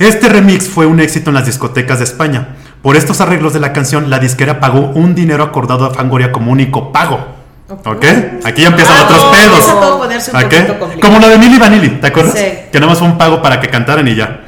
Este 0.00 0.28
remix 0.28 0.68
fue 0.68 0.86
un 0.86 0.98
éxito 0.98 1.30
en 1.30 1.34
las 1.34 1.46
discotecas 1.46 1.98
de 1.98 2.04
España. 2.04 2.56
Por 2.82 2.96
estos 2.96 3.20
arreglos 3.20 3.52
de 3.54 3.60
la 3.60 3.72
canción, 3.72 4.10
la 4.10 4.18
disquera 4.18 4.58
pagó 4.58 4.80
un 4.90 5.14
dinero 5.14 5.44
acordado 5.44 5.86
a 5.86 5.94
Fangoria 5.94 6.32
como 6.32 6.50
único 6.50 6.90
pago. 6.92 7.33
¿Ok? 7.68 8.04
Aquí 8.44 8.62
ya 8.62 8.68
empiezan 8.68 8.96
Ah, 8.98 9.02
otros 9.04 9.24
no, 9.24 9.30
pedos. 9.32 9.64
todo 9.66 9.94
a 9.94 9.98
ponerse 9.98 10.30
un. 10.32 11.00
Como 11.00 11.18
lo 11.18 11.28
de 11.28 11.38
Milli 11.38 11.58
Vanilli, 11.58 11.88
¿te 12.00 12.06
acuerdas? 12.08 12.34
Sí. 12.38 12.44
Que 12.70 12.78
nada 12.78 12.90
más 12.90 12.98
fue 12.98 13.08
un 13.08 13.16
pago 13.16 13.40
para 13.42 13.60
que 13.60 13.68
cantaran 13.70 14.06
y 14.06 14.14
ya. 14.14 14.40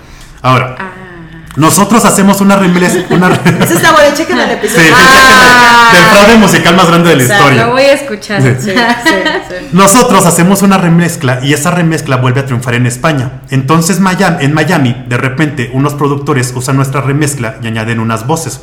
Ahora, 0.42 0.76
Ah. 0.78 0.90
nosotros 1.56 2.04
hacemos 2.04 2.42
una 2.42 2.56
remix. 2.56 2.94
Una 3.08 3.28
Ese 3.60 3.74
está 3.74 3.92
bueno, 3.92 4.14
chequen 4.14 4.38
el 4.38 4.50
episodio. 4.50 4.82
sí, 4.84 4.92
Ah. 4.94 5.90
del 5.94 6.02
fraude 6.04 6.36
musical 6.36 6.76
más 6.76 6.88
grande 6.88 7.08
de 7.10 7.16
la 7.16 7.22
Exacto, 7.22 7.44
Lo 7.44 7.50
historia. 7.52 7.72
voy 7.72 7.82
a 7.84 7.92
escuchar. 7.94 8.42
Sí, 8.42 8.48
sí, 8.60 8.70
sí. 8.72 9.54
Nosotros 9.72 10.26
hacemos 10.26 10.60
una 10.60 10.76
remezcla 10.76 11.40
y 11.42 11.54
esa 11.54 11.70
remezcla 11.70 12.16
vuelve 12.16 12.40
a 12.40 12.44
triunfar 12.44 12.74
en 12.74 12.86
España. 12.86 13.40
Entonces 13.50 13.98
Miami, 13.98 14.44
en 14.44 14.52
Miami, 14.52 15.04
de 15.08 15.16
repente, 15.16 15.70
unos 15.72 15.94
productores 15.94 16.52
usan 16.54 16.76
nuestra 16.76 17.00
remezcla 17.00 17.56
y 17.62 17.66
añaden 17.66 17.98
unas 18.00 18.26
voces. 18.26 18.60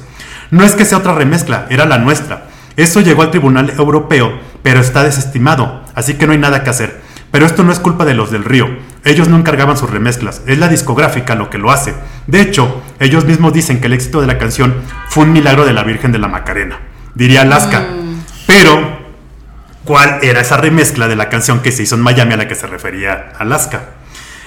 No 0.51 0.63
es 0.63 0.73
que 0.73 0.85
sea 0.85 0.99
otra 0.99 1.15
remezcla, 1.15 1.65
era 1.71 1.85
la 1.85 1.97
nuestra. 1.97 2.43
Eso 2.75 3.01
llegó 3.01 3.21
al 3.21 3.31
Tribunal 3.31 3.73
Europeo, 3.77 4.33
pero 4.63 4.79
está 4.79 5.03
desestimado, 5.03 5.83
así 5.95 6.15
que 6.15 6.25
no 6.25 6.33
hay 6.33 6.39
nada 6.39 6.63
que 6.63 6.69
hacer. 6.69 7.01
Pero 7.31 7.45
esto 7.45 7.63
no 7.63 7.71
es 7.71 7.79
culpa 7.79 8.05
de 8.05 8.13
los 8.13 8.31
del 8.31 8.43
río. 8.43 8.67
Ellos 9.03 9.27
no 9.27 9.37
encargaban 9.37 9.77
sus 9.77 9.89
remezclas, 9.89 10.43
es 10.47 10.57
la 10.57 10.67
discográfica 10.67 11.35
lo 11.35 11.49
que 11.49 11.57
lo 11.57 11.71
hace. 11.71 11.93
De 12.27 12.41
hecho, 12.41 12.81
ellos 12.99 13.25
mismos 13.25 13.53
dicen 13.53 13.81
que 13.81 13.87
el 13.87 13.93
éxito 13.93 14.21
de 14.21 14.27
la 14.27 14.37
canción 14.37 14.75
fue 15.09 15.23
un 15.23 15.33
milagro 15.33 15.65
de 15.65 15.73
la 15.73 15.83
Virgen 15.83 16.11
de 16.11 16.19
la 16.19 16.27
Macarena, 16.27 16.79
diría 17.15 17.41
Alaska. 17.41 17.85
Pero 18.45 18.99
cuál 19.83 20.19
era 20.21 20.41
esa 20.41 20.57
remezcla 20.57 21.07
de 21.07 21.15
la 21.15 21.29
canción 21.29 21.61
que 21.61 21.71
se 21.71 21.83
hizo 21.83 21.95
en 21.95 22.01
Miami 22.01 22.33
a 22.33 22.37
la 22.37 22.47
que 22.47 22.55
se 22.55 22.67
refería 22.67 23.33
Alaska. 23.37 23.89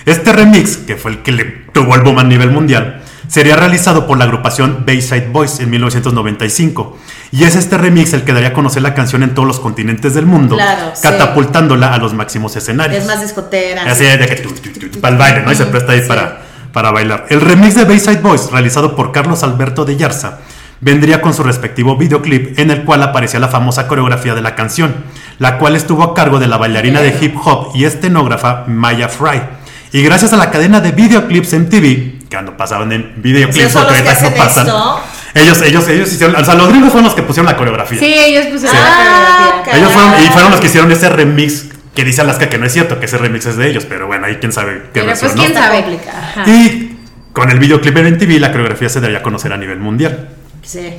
Este 0.05 0.33
remix, 0.33 0.77
que 0.77 0.97
fue 0.97 1.11
el 1.11 1.19
que 1.23 1.33
le 1.33 1.45
tuvo 1.73 1.95
el 1.97 2.03
boom 2.03 2.19
a 2.21 2.25
nivel 2.25 2.51
mundial, 2.51 3.03
sería 3.29 3.57
realizado 3.57 4.07
por 4.07 4.19
la 4.19 4.25
agrupación 4.25 4.85
Bayside 4.87 5.29
Boys 5.33 5.61
en 5.61 5.71
1995. 5.71 6.97
Y 7.33 7.45
es 7.45 7.57
este 7.57 7.77
remix 7.77 8.13
el 8.13 8.23
que 8.25 8.33
daría 8.33 8.49
a 8.49 8.53
conocer 8.53 8.83
la 8.83 8.95
canción 8.95 9.23
en 9.23 9.35
todos 9.35 9.47
los 9.49 9.61
continentes 9.61 10.15
del 10.15 10.27
mundo, 10.27 10.57
Claro, 10.57 10.93
sí. 10.95 11.03
catapultándola 11.03 11.93
a 11.93 11.99
los 11.99 12.15
máximos 12.15 12.55
escenarios. 12.57 13.03
Es 13.03 13.07
más 13.07 13.21
discotera. 13.21 13.83
Así 13.91 14.05
de 14.05 14.19
que 14.27 14.99
para 15.01 15.13
el 15.13 15.19
baile, 15.19 15.43
¿no? 15.43 15.53
Y 15.53 15.57
se 15.57 15.67
presta 15.67 15.93
ahí 15.93 16.03
para, 16.07 16.43
para 16.73 16.91
bailar. 16.93 17.27
El 17.29 17.41
remix 17.41 17.75
de 17.75 17.85
Bayside 17.85 18.21
Boys, 18.21 18.51
realizado 18.51 18.95
por 18.95 19.11
Carlos 19.13 19.43
Alberto 19.43 19.85
de 19.85 19.97
Yarza, 19.97 20.39
vendría 20.81 21.21
con 21.21 21.35
su 21.35 21.43
respectivo 21.43 21.97
videoclip 21.97 22.59
en 22.59 22.71
el 22.71 22.85
cual 22.85 23.03
aparecía 23.03 23.41
la 23.41 23.49
famosa 23.49 23.89
coreografía 23.89 24.35
de 24.35 24.43
la 24.43 24.55
canción, 24.55 24.95
la 25.39 25.59
cual 25.59 25.75
estuvo 25.75 26.03
a 26.05 26.15
cargo 26.15 26.39
de 26.39 26.47
la 26.47 26.59
bailarina 26.59 27.01
de 27.01 27.17
hip 27.21 27.35
hop 27.45 27.71
y 27.75 27.85
estenógrafa 27.85 28.65
Maya 28.69 29.09
Fry. 29.09 29.41
Y 29.97 30.03
gracias 30.03 30.31
a 30.35 30.37
la 30.37 30.51
cadena 30.51 30.83
de 30.83 30.93
videoclips 30.93 31.55
MTV, 31.55 31.81
que 31.81 32.27
cuando 32.31 32.55
pasaban 32.55 32.93
en 32.93 33.15
videoclips, 33.17 33.73
porque 33.73 33.95
ahorita 33.95 34.21
no 34.21 34.35
pasan, 34.35 34.67
esto. 34.67 35.01
ellos, 35.33 35.63
ellos, 35.63 35.89
ellos 35.89 36.13
hicieron, 36.13 36.37
o 36.37 36.45
sea, 36.45 36.55
los 36.55 36.69
gringos 36.69 36.91
fueron 36.91 37.05
los 37.05 37.15
que 37.15 37.23
pusieron 37.23 37.51
la 37.51 37.57
coreografía. 37.57 37.99
Sí, 37.99 38.13
ellos 38.13 38.45
pusieron 38.53 38.77
Ah, 38.79 38.83
la 38.83 39.63
coreografía. 39.65 39.79
Ellos 39.79 39.93
fueron, 39.93 40.13
y 40.23 40.27
fueron 40.29 40.51
los 40.51 40.61
que 40.61 40.67
hicieron 40.67 40.93
ese 40.93 41.09
remix 41.09 41.69
que 41.95 42.05
dice 42.05 42.21
Alaska 42.21 42.51
que 42.51 42.59
no 42.59 42.67
es 42.67 42.75
cierto, 42.75 43.01
que 43.01 43.07
ese 43.07 43.17
remix 43.17 43.47
es 43.47 43.57
de 43.57 43.71
ellos, 43.71 43.87
pero 43.89 44.07
bueno, 44.07 44.27
ahí 44.27 44.37
quién 44.37 44.53
sabe 44.53 44.83
qué 44.93 45.01
Pero 45.01 45.07
versión, 45.07 45.31
pues 45.33 45.37
¿no? 45.37 45.55
quién 45.55 45.55
sabe. 45.55 45.99
Y 46.47 46.99
con 47.33 47.49
el 47.51 47.59
videoclip 47.59 47.97
en 47.97 48.17
MTV, 48.17 48.39
la 48.39 48.53
coreografía 48.53 48.91
se 48.91 49.01
daría 49.01 49.21
a 49.21 49.23
conocer 49.23 49.51
a 49.55 49.57
nivel 49.57 49.79
mundial. 49.79 50.29
Sí. 50.67 50.93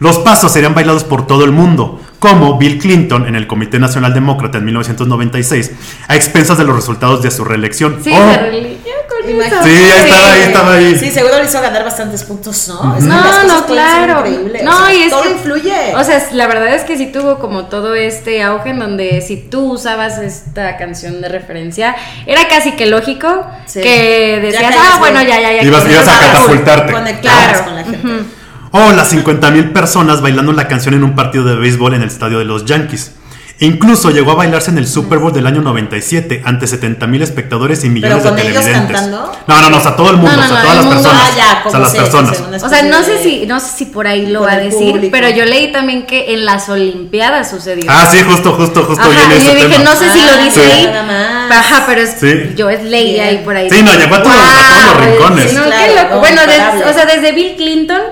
Los 0.00 0.18
pasos 0.18 0.52
serían 0.52 0.74
bailados 0.74 1.02
por 1.02 1.26
todo 1.26 1.44
el 1.44 1.50
mundo, 1.52 2.00
como 2.18 2.58
Bill 2.58 2.78
Clinton 2.78 3.26
en 3.26 3.34
el 3.36 3.46
Comité 3.46 3.78
Nacional 3.78 4.12
Demócrata 4.12 4.58
en 4.58 4.66
1996, 4.66 5.70
a 6.08 6.14
expensas 6.14 6.58
de 6.58 6.64
los 6.64 6.76
resultados 6.76 7.22
de 7.22 7.30
su 7.30 7.42
reelección. 7.44 8.00
Sí, 8.04 8.12
Oh, 8.14 8.32
se 8.32 8.38
religió 8.38 8.92
con 9.08 9.30
Imagínate. 9.30 9.64
Sí, 9.68 9.76
ahí 9.90 10.00
estaba, 10.10 10.32
ahí 10.32 10.40
estaba 10.42 10.72
ahí. 10.74 10.96
Sí, 10.98 11.10
seguro 11.10 11.38
le 11.38 11.44
hizo 11.44 11.60
ganar 11.60 11.84
bastantes 11.84 12.22
puntos, 12.24 12.68
¿no? 12.68 12.96
Es 12.96 13.02
que 13.04 13.08
No, 13.08 13.44
no, 13.44 13.66
claro. 13.66 14.24
No, 14.64 14.76
O 14.76 14.86
sea, 14.86 14.94
y 14.94 15.02
es 15.02 15.10
todo 15.10 15.22
que- 15.22 15.30
influye. 15.30 15.94
O 15.96 16.04
sea, 16.04 16.22
la 16.32 16.46
verdad 16.46 16.74
es 16.74 16.82
que 16.82 16.96
sí 16.98 17.06
tuvo 17.06 17.38
como 17.38 17.66
todo 17.66 17.94
este 17.94 18.42
auge 18.42 18.70
en 18.70 18.78
donde 18.78 19.20
si 19.20 19.36
tú 19.36 19.72
usabas 19.72 20.18
esta 20.18 20.76
canción 20.76 21.20
de 21.20 21.28
referencia, 21.28 21.96
era 22.26 22.46
casi 22.48 22.72
que 22.72 22.86
lógico 22.86 23.46
Sí. 23.66 23.80
que 23.80 24.38
decías, 24.42 24.74
ah, 24.78 24.96
bueno, 24.98 25.22
ya, 25.22 25.40
ya, 25.40 25.52
ya. 25.52 25.62
Ibas- 25.62 25.84
a 26.08 26.20
catapultarte. 26.32 26.92
Claro. 27.20 27.64
con 27.64 27.74
la 27.74 27.84
gente. 27.84 28.37
O 28.70 28.92
las 28.92 29.12
50.000 29.12 29.72
personas 29.72 30.20
bailando 30.20 30.52
la 30.52 30.68
canción 30.68 30.94
en 30.94 31.04
un 31.04 31.14
partido 31.14 31.44
de 31.44 31.56
béisbol 31.56 31.94
en 31.94 32.02
el 32.02 32.08
estadio 32.08 32.38
de 32.38 32.44
los 32.44 32.64
Yankees. 32.66 33.12
Incluso 33.60 34.10
llegó 34.10 34.30
a 34.30 34.34
bailarse 34.36 34.70
en 34.70 34.78
el 34.78 34.86
Super 34.86 35.18
Bowl 35.18 35.32
del 35.32 35.44
año 35.44 35.60
97 35.62 36.42
ante 36.44 36.66
70.000 36.66 37.22
espectadores 37.22 37.82
y 37.82 37.88
millones 37.88 38.22
con 38.22 38.36
de 38.36 38.42
ellos 38.42 38.54
televidentes. 38.62 38.92
cantando? 39.00 39.32
No, 39.48 39.60
no, 39.62 39.70
no, 39.70 39.76
o 39.78 39.80
sea, 39.80 39.96
todo 39.96 40.10
el 40.10 40.16
mundo, 40.18 40.30
No, 40.30 40.36
no, 40.36 40.44
o 40.44 40.48
sea, 40.48 40.56
no, 40.58 40.62
todas 40.62 40.76
las 40.76 40.84
mundo, 40.84 41.02
personas. 41.02 41.22
ah, 41.32 41.36
ya, 41.36 41.62
o 41.66 41.70
sea, 41.72 41.80
las 41.80 41.92
personas. 41.94 42.62
O 42.62 42.68
sea, 42.68 42.82
no 42.84 43.02
sé 43.02 43.20
si, 43.20 43.46
no 43.46 43.58
sé 43.58 43.66
si 43.76 43.84
por 43.86 44.06
ahí 44.06 44.26
lo 44.26 44.42
va 44.42 44.52
a 44.52 44.56
decir, 44.58 44.92
público. 44.92 45.08
pero 45.10 45.28
yo 45.30 45.44
leí 45.44 45.72
también 45.72 46.06
que 46.06 46.34
en 46.34 46.44
las 46.44 46.68
Olimpiadas 46.68 47.50
sucedió. 47.50 47.84
Ah, 47.88 48.06
sí, 48.08 48.18
justo, 48.22 48.52
justo, 48.52 48.84
justo. 48.84 49.02
Ajá, 49.02 49.10
viene 49.10 49.42
y 49.42 49.46
yo 49.48 49.54
dije, 49.56 49.68
tema. 49.70 49.84
no 49.90 49.96
sé 49.96 50.12
si 50.12 50.24
lo 50.24 50.36
dice 50.36 50.62
Sí. 50.64 50.70
ahí. 50.70 50.86
nada 50.92 51.02
más. 51.48 51.58
Ajá, 51.58 51.84
pero 51.88 52.00
es, 52.02 52.10
Sí. 52.20 52.52
yo 52.54 52.70
es 52.70 52.84
leí 52.84 53.14
Bien. 53.14 53.26
ahí 53.26 53.38
por 53.44 53.56
ahí. 53.56 53.68
Sí, 53.68 53.82
no, 53.82 53.92
llegó 53.96 54.14
a 54.14 54.22
todos- 54.22 54.36
a 54.36 54.68
todos 54.68 54.86
los 54.98 55.04
rincones. 55.04 55.50
Sí, 55.50 55.56
no, 55.56 55.64
Sí, 55.64 55.70
qué 55.70 55.92
claro, 55.94 56.02
loco. 56.10 56.14
no, 56.14 56.20
bueno, 56.20 56.42
des- 56.46 56.86
o 56.86 56.92
sea, 56.94 57.06
desde 57.06 57.32
Bill 57.32 57.56
Clinton. 57.56 58.02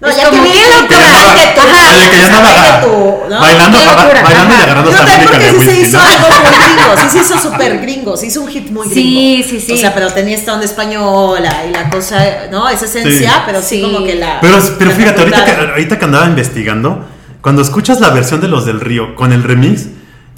No, 0.00 0.06
es 0.08 0.16
ya 0.16 0.30
como, 0.30 0.42
que 0.44 0.54
ya 0.54 0.78
andaba- 0.78 1.34
que 1.34 1.46
tú- 1.54 1.60
Ajá. 1.60 1.92
Que 1.92 2.18
ya 2.18 2.80
que 2.80 2.86
tú, 2.86 3.16
¿no? 3.28 3.40
bailando, 3.40 3.78
Qué 3.78 3.84
ba- 3.86 3.94
locura, 4.02 4.22
bailando 4.22 4.54
y 4.54 4.56
agarrando 4.58 4.90
No, 4.92 4.96
también 4.96 5.20
porque 5.24 5.50
sí 5.50 5.60
se 5.60 5.80
hizo 5.80 5.98
algo 6.00 6.28
muy 6.28 6.38
gringo, 6.58 6.96
sí 7.02 7.08
se 7.10 7.18
hizo 7.18 7.38
súper 7.38 7.78
gringo, 7.80 8.16
se 8.16 8.26
hizo 8.26 8.40
un 8.42 8.48
hit 8.48 8.70
muy 8.70 8.88
gringo. 8.88 8.94
Sí, 8.94 9.44
sí, 9.48 9.60
sí. 9.60 9.72
O 9.72 9.76
sea, 9.76 9.92
pero 9.94 10.12
tenía 10.12 10.36
esta 10.36 10.52
onda 10.54 10.66
española 10.66 11.64
y 11.68 11.72
la 11.72 11.90
cosa, 11.90 12.24
¿no? 12.52 12.68
Esa 12.68 12.84
esencia, 12.84 13.30
Sí. 13.32 13.36
pero 13.46 13.60
sí, 13.60 13.76
Sí. 13.76 13.82
como 13.82 14.04
que 14.06 14.14
la. 14.14 14.40
Pero, 14.40 14.56
pero 14.78 14.90
la 14.90 14.96
fíjate, 14.96 15.20
ahorita 15.20 15.44
que, 15.44 15.50
ahorita 15.52 15.98
que 15.98 16.04
andaba 16.04 16.26
investigando, 16.26 17.04
cuando 17.40 17.62
escuchas 17.62 18.00
la 18.00 18.10
versión 18.10 18.40
de 18.40 18.46
los 18.48 18.66
del 18.66 18.80
río 18.80 19.16
con 19.16 19.32
el 19.32 19.42
remix, 19.42 19.86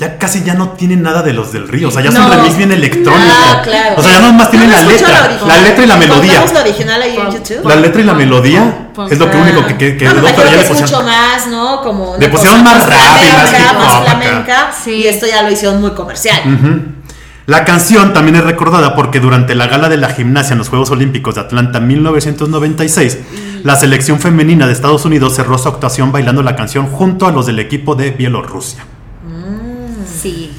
ya 0.00 0.16
casi 0.18 0.42
ya 0.42 0.54
no 0.54 0.70
tienen 0.70 1.02
nada 1.02 1.22
de 1.22 1.32
los 1.34 1.52
del 1.52 1.68
río. 1.68 1.88
O 1.88 1.90
sea, 1.90 2.02
ya 2.02 2.10
No. 2.10 2.28
remix 2.30 2.56
bien 2.56 2.72
electrónico. 2.72 3.22
Ah, 3.22 3.60
claro. 3.62 3.94
O 3.98 4.02
sea, 4.02 4.12
ya 4.14 4.20
nomás 4.22 4.50
tienen 4.50 4.70
No, 4.70 4.76
la 4.76 4.82
no 4.82 4.88
letra. 4.90 5.38
La 5.46 5.58
letra 5.60 5.84
y 5.84 5.86
la 5.86 5.96
melodía. 5.96 6.44
La 6.52 6.60
original 6.62 7.02
ahí 7.02 7.16
en 7.16 7.30
YouTube. 7.30 7.68
La 7.68 7.76
letra 7.76 8.00
y 8.00 8.04
la 8.04 8.14
melodía 8.14 8.88
es 9.10 9.18
lo 9.18 9.30
que 9.30 9.36
único 9.36 9.66
que, 9.66 9.76
que 9.96 10.04
no, 10.06 10.12
quedó, 10.14 10.22
pero 10.22 10.36
ya 10.44 10.50
que 10.50 10.56
le 10.56 10.62
es 10.62 10.68
mucho 10.70 10.80
pusieron. 10.82 11.04
más, 11.06 11.46
¿no? 11.48 11.82
Como 11.82 12.16
Le 12.18 12.28
pusieron 12.30 12.64
más 12.64 12.86
rap 12.86 12.98
y 12.98 13.32
más 13.32 13.50
flamenca, 13.50 13.72
más 13.78 14.02
flamenca, 14.04 14.70
Sí. 14.82 14.90
y 14.92 15.06
esto 15.06 15.26
ya 15.26 15.42
lo 15.42 15.50
hicieron 15.52 15.80
muy 15.80 15.90
comercial. 15.92 16.40
La 17.46 17.64
canción 17.64 18.12
también 18.12 18.36
es 18.36 18.44
recordada 18.44 18.94
porque 18.94 19.18
durante 19.20 19.54
la 19.54 19.66
gala 19.66 19.88
de 19.88 19.96
la 19.96 20.08
gimnasia 20.10 20.52
en 20.52 20.58
los 20.58 20.68
Juegos 20.68 20.90
Olímpicos 20.92 21.34
de 21.34 21.40
Atlanta 21.40 21.80
1996, 21.80 23.18
la 23.64 23.76
selección 23.76 24.20
femenina 24.20 24.66
de 24.66 24.72
Estados 24.72 25.04
Unidos 25.04 25.34
cerró 25.34 25.58
su 25.58 25.68
actuación 25.68 26.12
bailando 26.12 26.42
la 26.42 26.54
canción 26.56 26.86
junto 26.86 27.26
a 27.26 27.32
los 27.32 27.46
del 27.46 27.58
equipo 27.58 27.94
de 27.96 28.12
Bielorrusia. 28.12 28.86
Sí. 30.06 30.52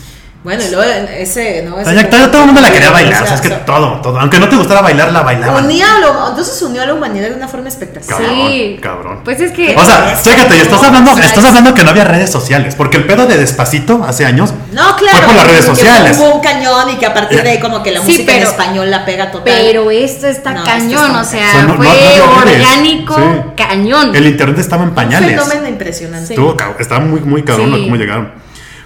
Bueno, 0.44 0.64
y 0.68 0.72
luego 0.72 0.92
ese, 1.20 1.62
¿no? 1.62 1.76
O 1.76 1.80
Ese 1.82 1.94
sea, 1.94 2.10
todo, 2.10 2.32
todo 2.32 2.40
el 2.42 2.46
mundo 2.48 2.62
la 2.62 2.72
quería 2.72 2.90
bailar, 2.90 3.22
o 3.22 3.26
sea, 3.28 3.36
es 3.36 3.42
que 3.42 3.50
todo, 3.52 4.02
todo. 4.02 4.20
Aunque 4.20 4.40
no 4.40 4.50
te 4.50 4.56
gustara 4.56 4.82
bailar, 4.82 5.12
la 5.12 5.22
bailaban. 5.22 5.66
Unía 5.66 5.86
a 5.98 6.00
lo- 6.00 6.30
entonces 6.30 6.60
unió 6.64 6.82
a 6.82 6.88
la 6.88 6.96
humanidad 6.96 7.30
de 7.30 7.36
una 7.36 7.48
forma 7.48 7.68
espectacular. 7.70 8.20
Sí. 8.50 8.80
cabrón. 8.82 9.20
Pues 9.24 9.40
es 9.40 9.52
que. 9.52 9.76
O 9.78 9.86
sea, 9.86 10.20
chécate, 10.20 10.58
y 10.58 10.62
estás 10.62 10.82
hablando, 10.82 11.12
O 11.12 11.16
sea, 11.16 11.26
estás 11.26 11.44
es- 11.44 11.48
hablando 11.48 11.76
que 11.76 11.84
no 11.84 11.92
había 11.92 12.06
redes 12.06 12.32
sociales, 12.32 12.74
porque 12.74 12.98
el 12.98 13.06
pedo 13.06 13.28
de 13.28 13.38
Despacito 13.38 14.04
hace 14.04 14.26
años 14.26 14.52
No, 14.72 14.96
claro. 14.96 15.18
fue 15.20 15.28
por 15.28 15.36
las 15.36 15.46
redes 15.46 15.64
sociales. 15.66 16.18
Hubo 16.18 16.34
un 16.38 16.42
cañón 16.42 16.90
y 16.90 16.96
que 16.96 17.06
a 17.06 17.14
partir 17.14 17.44
de 17.44 17.50
ahí 17.52 17.60
como 17.60 17.84
que 17.84 17.92
la 17.92 18.00
Sí, 18.02 18.08
música 18.14 18.32
en 18.34 18.40
pero- 18.40 18.50
español 18.50 18.90
la 18.90 19.06
pega 19.06 19.30
total. 19.30 19.44
Pero 19.46 19.92
esto 19.92 20.26
está 20.26 20.54
No, 20.54 20.62
esto 20.64 20.72
cañón, 20.72 21.06
está 21.06 21.22
o 21.22 21.24
sea, 21.24 21.48
O 21.50 21.52
sea, 21.52 21.62
no- 21.62 21.68
no- 21.68 21.76
fue 21.76 21.86
no 21.86 22.42
redes. 22.46 22.66
orgánico, 22.66 23.16
Sí. 23.16 23.54
cañón. 23.58 24.16
El 24.16 24.26
internet 24.26 24.58
estaba 24.58 24.82
en 24.82 24.90
un 24.90 24.96
pañales. 24.96 25.40
fenómeno 25.40 25.68
impresionante. 25.70 26.34
Estuvo 26.34 26.58
estaba 26.80 27.02
muy, 27.02 27.20
muy 27.20 27.44
cabrón 27.44 27.76
Sí. 27.76 27.84
cómo 27.84 27.96
llegaron. 27.96 28.42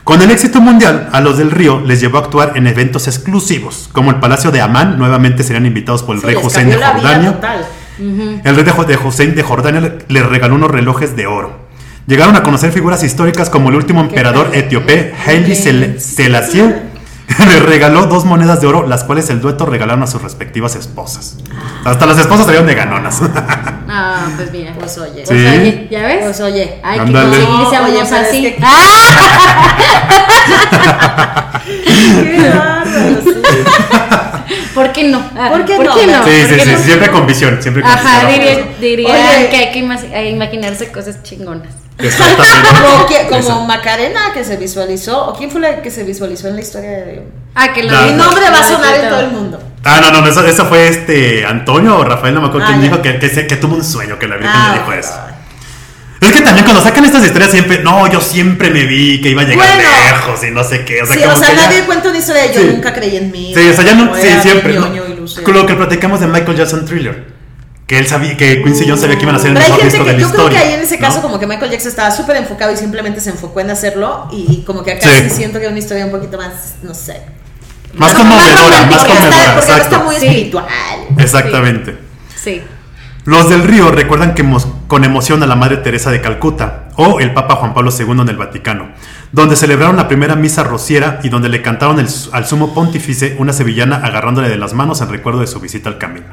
Con 0.06 0.22
el 0.22 0.30
éxito 0.32 0.62
mundial, 0.62 1.10
a 1.12 1.20
los 1.20 1.38
del 1.38 1.50
Río 1.52 1.82
les 1.84 2.00
llevó 2.00 2.20
a 2.20 2.22
actuar 2.22 2.54
en 2.56 2.68
eventos 2.68 3.08
exclusivos, 3.08 3.90
como 3.92 4.12
el 4.12 4.18
Palacio 4.20 4.52
de 4.52 4.62
Amán, 4.62 4.98
nuevamente 5.00 5.44
serían 5.44 5.66
invitados 5.66 6.04
por 6.04 6.16
el 6.16 6.22
Sí, 6.22 6.28
rey 6.28 6.36
Hussein 6.36 6.70
de 6.70 6.76
Jordania. 6.78 7.40
El 8.44 8.56
rey 8.56 8.64
de, 8.64 8.98
Hussein 9.04 9.36
de 9.36 9.42
Jordania 9.44 9.82
le- 9.82 9.98
les 10.08 10.26
regaló 10.26 10.56
unos 10.56 10.70
relojes 10.70 11.16
de 11.16 11.26
oro. 11.28 11.66
Llegaron 12.08 12.36
a 12.36 12.44
conocer 12.44 12.72
figuras 12.72 13.04
históricas 13.04 13.50
como 13.50 13.70
el 13.70 13.76
último 13.76 14.00
emperador 14.02 14.52
etíope, 14.54 15.14
Haile 15.26 15.56
Sel- 15.56 16.00
Selassie. 16.00 16.76
Les 17.48 17.62
regaló 17.64 18.06
dos 18.06 18.24
monedas 18.26 18.62
de 18.62 18.68
oro, 18.68 18.88
las 18.88 19.04
cuales 19.04 19.30
el 19.30 19.42
dueto 19.42 19.66
regalaron 19.66 20.04
a 20.04 20.08
sus 20.08 20.22
respectivas 20.22 20.76
esposas. 20.76 21.38
Hasta 21.84 22.06
las 22.06 22.18
esposas 22.20 22.46
salieron 22.46 22.68
de 22.68 22.76
ganonas. 22.76 23.22
Ah, 23.88 24.26
pues 24.36 24.52
mira. 24.52 24.74
Pues 24.78 24.98
oye. 24.98 25.24
Pues 25.26 25.30
Sí. 25.30 25.36
oye, 25.48 25.88
¿ya 25.92 26.02
ves? 26.08 26.24
Pues 26.24 26.42
oye. 26.42 26.82
Hay 26.84 27.00
que 27.00 27.06
No, 27.12 27.22
ese 27.22 27.44
oye, 27.80 28.02
así. 28.02 28.42
que- 28.42 28.58
¡Ah! 28.64 28.82
Qué 31.66 32.50
bárbaro, 32.50 33.22
sí. 33.24 33.42
¿Por 35.12 35.26
qué 35.26 35.28
no? 35.30 35.42
Ah, 35.42 35.50
¿Por 35.50 35.66
qué 35.66 35.78
no? 36.08 36.24
Sí, 36.24 36.32
Sí, 36.48 36.56
¿Por 36.56 36.66
sí, 36.66 36.72
no? 36.72 36.78
siempre 36.80 37.12
con 37.12 37.28
visión, 37.28 37.62
siempre 37.62 37.84
con 37.84 37.92
Ajá, 37.92 38.28
visión. 38.28 38.42
diría, 38.42 38.66
diría 38.80 39.10
Oye. 39.38 39.50
que 39.50 39.58
hay 39.58 39.72
que 39.72 40.30
imaginarse 40.30 40.92
cosas 40.92 41.22
chingonas. 41.24 41.70
Exactamente. 41.98 42.70
Como, 42.92 43.06
que- 43.06 43.28
como 43.28 43.40
Eso. 43.40 43.62
Macarena 43.66 44.20
que 44.34 44.44
se 44.44 44.58
visualizó, 44.58 45.28
o 45.28 45.34
quién 45.38 45.50
fue 45.50 45.62
la 45.62 45.82
que 45.82 45.90
se 45.90 46.04
visualizó 46.04 46.50
en 46.50 46.56
la 46.56 46.62
historia 46.62 46.90
de... 46.92 47.24
Ah, 47.56 47.72
que 47.72 47.84
lo 47.84 47.92
No, 47.94 48.02
Mi 48.02 48.12
no. 48.12 48.26
nombre 48.26 48.44
va 48.50 48.60
a 48.60 48.64
sonar 48.64 48.96
en 48.96 49.10
todo 49.10 49.20
el 49.22 49.32
mundo. 49.32 49.60
Ah, 49.86 50.02
no, 50.02 50.12
no, 50.12 50.28
eso, 50.28 50.46
eso 50.46 50.66
fue 50.66 50.88
este 50.90 51.46
Antonio 51.46 51.98
o 52.00 52.04
Rafael, 52.04 52.34
no 52.34 52.42
me 52.42 52.48
acuerdo 52.48 52.66
Ah, 52.68 52.72
quién 52.72 52.82
ya. 52.82 52.90
dijo 52.90 53.02
que, 53.02 53.18
que, 53.20 53.30
se- 53.30 53.48
que 53.48 53.56
tuvo 53.56 53.76
un 53.76 53.84
sueño 53.84 54.20
que 54.20 54.28
la 54.28 54.36
Virgen 54.36 54.52
Ah, 54.54 54.68
le 54.74 54.80
dijo 54.80 54.90
ok. 54.90 54.96
Eso. 56.26 56.34
Es 56.36 56.36
que 56.40 56.46
también 56.46 56.66
cuando 56.66 56.82
sacan 56.84 57.06
estas 57.06 57.24
historias 57.26 57.52
siempre, 57.52 57.80
no, 57.84 58.08
yo 58.12 58.20
siempre 58.22 58.70
me 58.70 58.86
vi 58.86 59.22
que 59.22 59.30
iba 59.30 59.42
a 59.42 59.46
llegar 59.46 59.68
Bueno. 59.76 59.90
lejos 60.06 60.44
y 60.44 60.52
no 60.52 60.64
sé 60.64 60.84
qué. 60.86 61.02
O 61.02 61.06
sea, 61.06 61.16
sí, 61.16 61.22
como 61.24 61.36
o 61.36 61.38
sea, 61.40 61.50
que 61.50 61.56
ya- 61.56 61.62
nadie 61.68 61.82
cuenta 61.84 62.10
una 62.10 62.18
historia 62.18 62.42
de 62.44 62.54
yo 62.54 62.62
Sí. 62.62 62.68
nunca 62.74 62.94
creí 62.94 63.18
en 63.18 63.32
mí. 63.32 63.54
Sí, 63.56 63.70
o 63.70 63.74
sea, 63.74 63.84
ya 63.86 63.96
no, 63.96 64.16
sí, 64.16 64.28
siempre. 64.42 64.74
¿no? 64.74 64.88
Con 65.44 65.54
lo 65.54 65.66
que 65.66 65.74
platicamos 65.76 66.20
de 66.20 66.28
Michael 66.28 66.58
Jackson 66.58 66.86
Thriller. 66.86 67.34
Que 67.88 68.00
él 68.00 68.08
sabía, 68.08 68.36
que 68.36 68.64
Quincy 68.64 68.86
Jones 68.88 69.02
sabía 69.02 69.16
que 69.16 69.22
iban 69.24 69.36
a 69.36 69.40
ser 69.40 69.50
el 69.50 69.54
Pero 69.54 69.66
hay 69.66 69.72
mejor 69.72 69.82
gente 69.84 69.98
disco 69.98 70.06
que 70.06 70.12
de 70.12 70.18
la 70.18 70.22
yo 70.24 70.30
creo 70.32 70.42
historia. 70.46 70.60
que 70.60 70.68
ahí 70.70 70.74
en 70.74 70.80
ese 70.82 70.96
¿no? 70.98 71.08
caso 71.08 71.22
como 71.22 71.40
que 71.40 71.46
Michael 71.46 71.70
Jackson 71.72 71.90
estaba 71.90 72.10
súper 72.10 72.36
enfocado 72.38 72.72
y 72.74 72.78
simplemente 72.78 73.22
se 73.22 73.30
enfocó 73.30 73.60
en 73.60 73.70
hacerlo 73.70 74.28
y 74.32 74.64
como 74.66 74.82
que 74.84 74.94
acá 74.94 75.08
Sí. 75.08 75.30
sí, 75.30 75.36
siento 75.36 75.60
que 75.60 75.66
es 75.66 75.70
una 75.72 75.78
historia 75.80 76.04
un 76.06 76.12
poquito 76.12 76.36
más, 76.38 76.76
no 76.82 76.96
sé. 76.96 77.22
Más 77.94 78.12
No, 78.14 78.20
conmovedora, 78.20 78.58
más 78.58 78.86
porque 78.86 78.96
está- 78.96 79.08
conmovedora, 79.08 79.38
Porque 79.38 79.54
no 79.54 79.60
está 79.60 79.76
exacto. 79.78 80.04
muy 80.04 80.16
Sí. 80.16 80.26
espiritual. 80.26 80.66
Exactamente. 81.20 81.98
Sí. 82.44 82.62
Los 83.26 83.50
del 83.50 83.64
Río 83.64 83.90
recuerdan 83.90 84.36
que 84.36 84.46
con 84.86 85.04
emoción 85.04 85.42
a 85.42 85.48
la 85.48 85.56
Madre 85.56 85.78
Teresa 85.78 86.12
de 86.12 86.22
Calcuta 86.22 86.90
o 86.96 87.20
el 87.20 87.34
Papa 87.34 87.56
Juan 87.56 87.74
Pablo 87.74 87.90
II 87.90 88.22
en 88.22 88.30
el 88.30 88.38
Vaticano, 88.38 88.90
donde 89.32 89.56
celebraron 89.56 89.98
la 89.98 90.08
primera 90.08 90.36
misa 90.36 90.64
rociera 90.64 91.20
y 91.24 91.30
donde 91.30 91.50
le 91.50 91.64
cantaron 91.64 91.98
al 92.00 92.46
sumo 92.46 92.76
pontífice 92.76 93.36
una 93.40 93.52
sevillana 93.52 93.96
agarrándole 93.96 94.48
de 94.48 94.58
las 94.58 94.76
manos 94.76 95.02
en 95.02 95.10
recuerdo 95.10 95.40
de 95.40 95.48
su 95.48 95.60
visita 95.60 95.90
al 95.90 95.98
camino. 95.98 96.28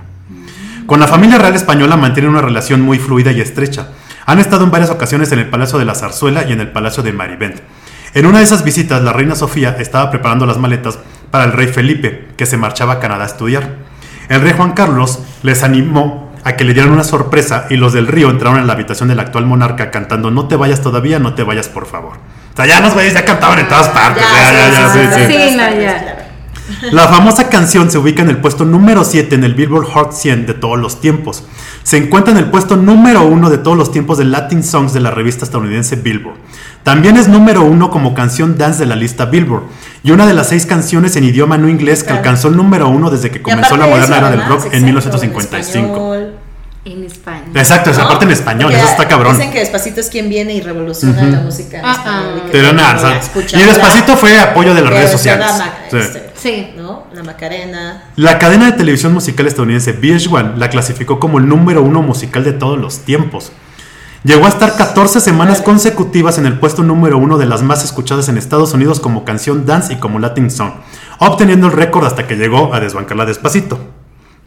Con 0.84 1.00
la 1.00 1.08
familia 1.08 1.38
real 1.38 1.54
española 1.54 1.96
mantienen 1.96 2.30
una 2.30 2.42
relación 2.42 2.82
muy 2.82 2.98
fluida 2.98 3.32
y 3.32 3.40
estrecha. 3.40 3.88
Han 4.26 4.38
estado 4.38 4.64
en 4.64 4.70
varias 4.70 4.90
ocasiones 4.90 5.32
en 5.32 5.38
el 5.38 5.48
Palacio 5.48 5.78
de 5.78 5.86
la 5.86 5.94
Zarzuela 5.94 6.44
y 6.46 6.52
en 6.52 6.60
el 6.60 6.72
Palacio 6.72 7.02
de 7.02 7.14
Marivent. 7.14 7.56
En 8.12 8.26
una 8.26 8.38
de 8.38 8.44
esas 8.44 8.64
visitas, 8.64 9.02
la 9.02 9.14
reina 9.14 9.34
Sofía 9.34 9.76
estaba 9.78 10.10
preparando 10.10 10.44
las 10.44 10.58
maletas 10.58 10.98
para 11.30 11.44
el 11.44 11.52
rey 11.52 11.68
Felipe, 11.68 12.28
que 12.36 12.44
se 12.44 12.58
marchaba 12.58 12.94
a 12.94 13.00
Canadá 13.00 13.22
a 13.22 13.28
estudiar. 13.28 13.76
El 14.28 14.42
rey 14.42 14.52
Juan 14.54 14.72
Carlos 14.72 15.20
les 15.42 15.62
animó 15.62 16.31
a 16.44 16.56
que 16.56 16.64
le 16.64 16.74
dieran 16.74 16.92
una 16.92 17.04
sorpresa 17.04 17.66
y 17.70 17.76
los 17.76 17.92
del 17.92 18.06
río 18.06 18.30
entraron 18.30 18.58
en 18.58 18.66
la 18.66 18.72
habitación 18.72 19.08
del 19.08 19.20
actual 19.20 19.46
monarca 19.46 19.90
cantando 19.90 20.30
No 20.30 20.48
te 20.48 20.56
vayas 20.56 20.80
todavía, 20.80 21.18
no 21.18 21.34
te 21.34 21.42
vayas 21.42 21.68
por 21.68 21.86
favor. 21.86 22.14
O 22.52 22.56
sea, 22.56 22.66
ya 22.66 22.80
nos 22.80 22.94
vayas, 22.94 23.14
ya 23.14 23.24
cantaban 23.24 23.58
en 23.60 23.68
todas 23.68 23.88
partes. 23.88 24.22
Ya, 24.22 24.52
ya, 24.52 24.70
ya, 24.70 24.92
sí, 24.92 25.00
sí. 25.14 25.32
Sí, 25.50 25.56
no, 25.56 25.80
ya. 25.80 26.18
La 26.90 27.08
famosa 27.08 27.48
canción 27.48 27.90
se 27.90 27.98
ubica 27.98 28.22
en 28.22 28.30
el 28.30 28.38
puesto 28.38 28.64
número 28.64 29.04
7 29.04 29.34
en 29.34 29.44
el 29.44 29.54
Billboard 29.54 29.84
Hot 29.86 30.12
100 30.12 30.46
de 30.46 30.54
todos 30.54 30.78
los 30.78 31.00
tiempos. 31.00 31.44
Se 31.82 31.96
encuentra 31.96 32.32
en 32.32 32.38
el 32.38 32.46
puesto 32.50 32.76
número 32.76 33.24
1 33.26 33.50
de 33.50 33.58
todos 33.58 33.76
los 33.76 33.90
tiempos 33.90 34.16
de 34.18 34.24
Latin 34.24 34.62
Songs 34.62 34.92
de 34.92 35.00
la 35.00 35.10
revista 35.10 35.44
estadounidense 35.44 35.96
Billboard. 35.96 36.36
También 36.82 37.16
es 37.16 37.28
número 37.28 37.62
1 37.62 37.90
como 37.90 38.14
canción 38.14 38.56
dance 38.56 38.78
de 38.80 38.86
la 38.86 38.96
lista 38.96 39.26
Billboard 39.26 39.64
y 40.02 40.12
una 40.12 40.26
de 40.26 40.34
las 40.34 40.48
seis 40.48 40.64
canciones 40.66 41.16
en 41.16 41.24
idioma 41.24 41.58
no 41.58 41.68
inglés 41.68 42.00
que 42.02 42.06
Claro. 42.06 42.18
alcanzó 42.20 42.48
el 42.48 42.56
número 42.56 42.88
1 42.88 43.10
desde 43.10 43.30
que 43.30 43.42
comenzó 43.42 43.76
la 43.76 43.86
moderna 43.86 44.18
era 44.18 44.30
del 44.30 44.44
rock 44.46 44.66
en 44.72 44.88
exacto, 44.88 45.18
1955. 45.18 46.31
Español. 47.22 47.56
Exacto, 47.56 47.90
esa 47.90 48.02
¿no? 48.02 48.08
parte 48.08 48.24
en 48.24 48.30
español, 48.32 48.62
Porque 48.70 48.76
eso 48.78 48.86
está 48.90 49.08
cabrón. 49.08 49.36
Dicen 49.36 49.52
que 49.52 49.60
Despacito 49.60 50.00
es 50.00 50.08
quien 50.08 50.28
viene 50.28 50.54
y 50.54 50.60
revoluciona 50.60 51.22
la 51.22 51.40
música 51.40 51.78
en 51.78 51.84
Ajá. 51.84 51.92
español. 52.00 52.38
y 52.38 52.40
que 52.46 52.52
Pero 52.52 52.72
nada, 52.72 53.20
y 53.52 53.62
despacito 53.62 54.16
fue 54.16 54.38
apoyo 54.40 54.74
de 54.74 54.82
las 54.82 54.90
redes 54.92 55.04
es 55.06 55.12
sociales. 55.12 55.46
la 55.58 55.72
Sí. 55.90 55.96
este, 55.98 56.30
Sí. 56.34 56.72
¿no? 56.76 57.04
La 57.14 57.22
Macarena. 57.22 58.04
La 58.16 58.38
cadena 58.38 58.66
de 58.66 58.72
televisión 58.72 59.12
musical 59.12 59.46
estadounidense 59.46 59.92
VH1 59.98 60.56
la 60.56 60.68
clasificó 60.70 61.20
como 61.20 61.38
el 61.38 61.48
número 61.48 61.82
uno 61.82 62.02
musical 62.02 62.42
de 62.44 62.52
todos 62.52 62.78
los 62.78 63.00
tiempos. 63.00 63.52
Llegó 64.24 64.46
a 64.46 64.48
estar 64.48 64.76
14 64.76 65.20
semanas 65.20 65.60
consecutivas 65.62 66.38
en 66.38 66.46
el 66.46 66.58
puesto 66.58 66.82
número 66.82 67.18
uno 67.18 67.38
de 67.38 67.46
las 67.46 67.62
más 67.62 67.84
escuchadas 67.84 68.28
en 68.28 68.38
Estados 68.38 68.72
Unidos 68.72 69.00
como 69.00 69.24
canción 69.24 69.66
dance 69.66 69.92
y 69.92 69.96
como 69.96 70.18
Latin 70.20 70.50
song, 70.50 70.72
obteniendo 71.18 71.66
el 71.68 71.72
récord 71.72 72.04
hasta 72.06 72.26
que 72.26 72.36
llegó 72.36 72.72
a 72.74 72.80
desbancarla 72.80 73.24
despacito. 73.24 73.78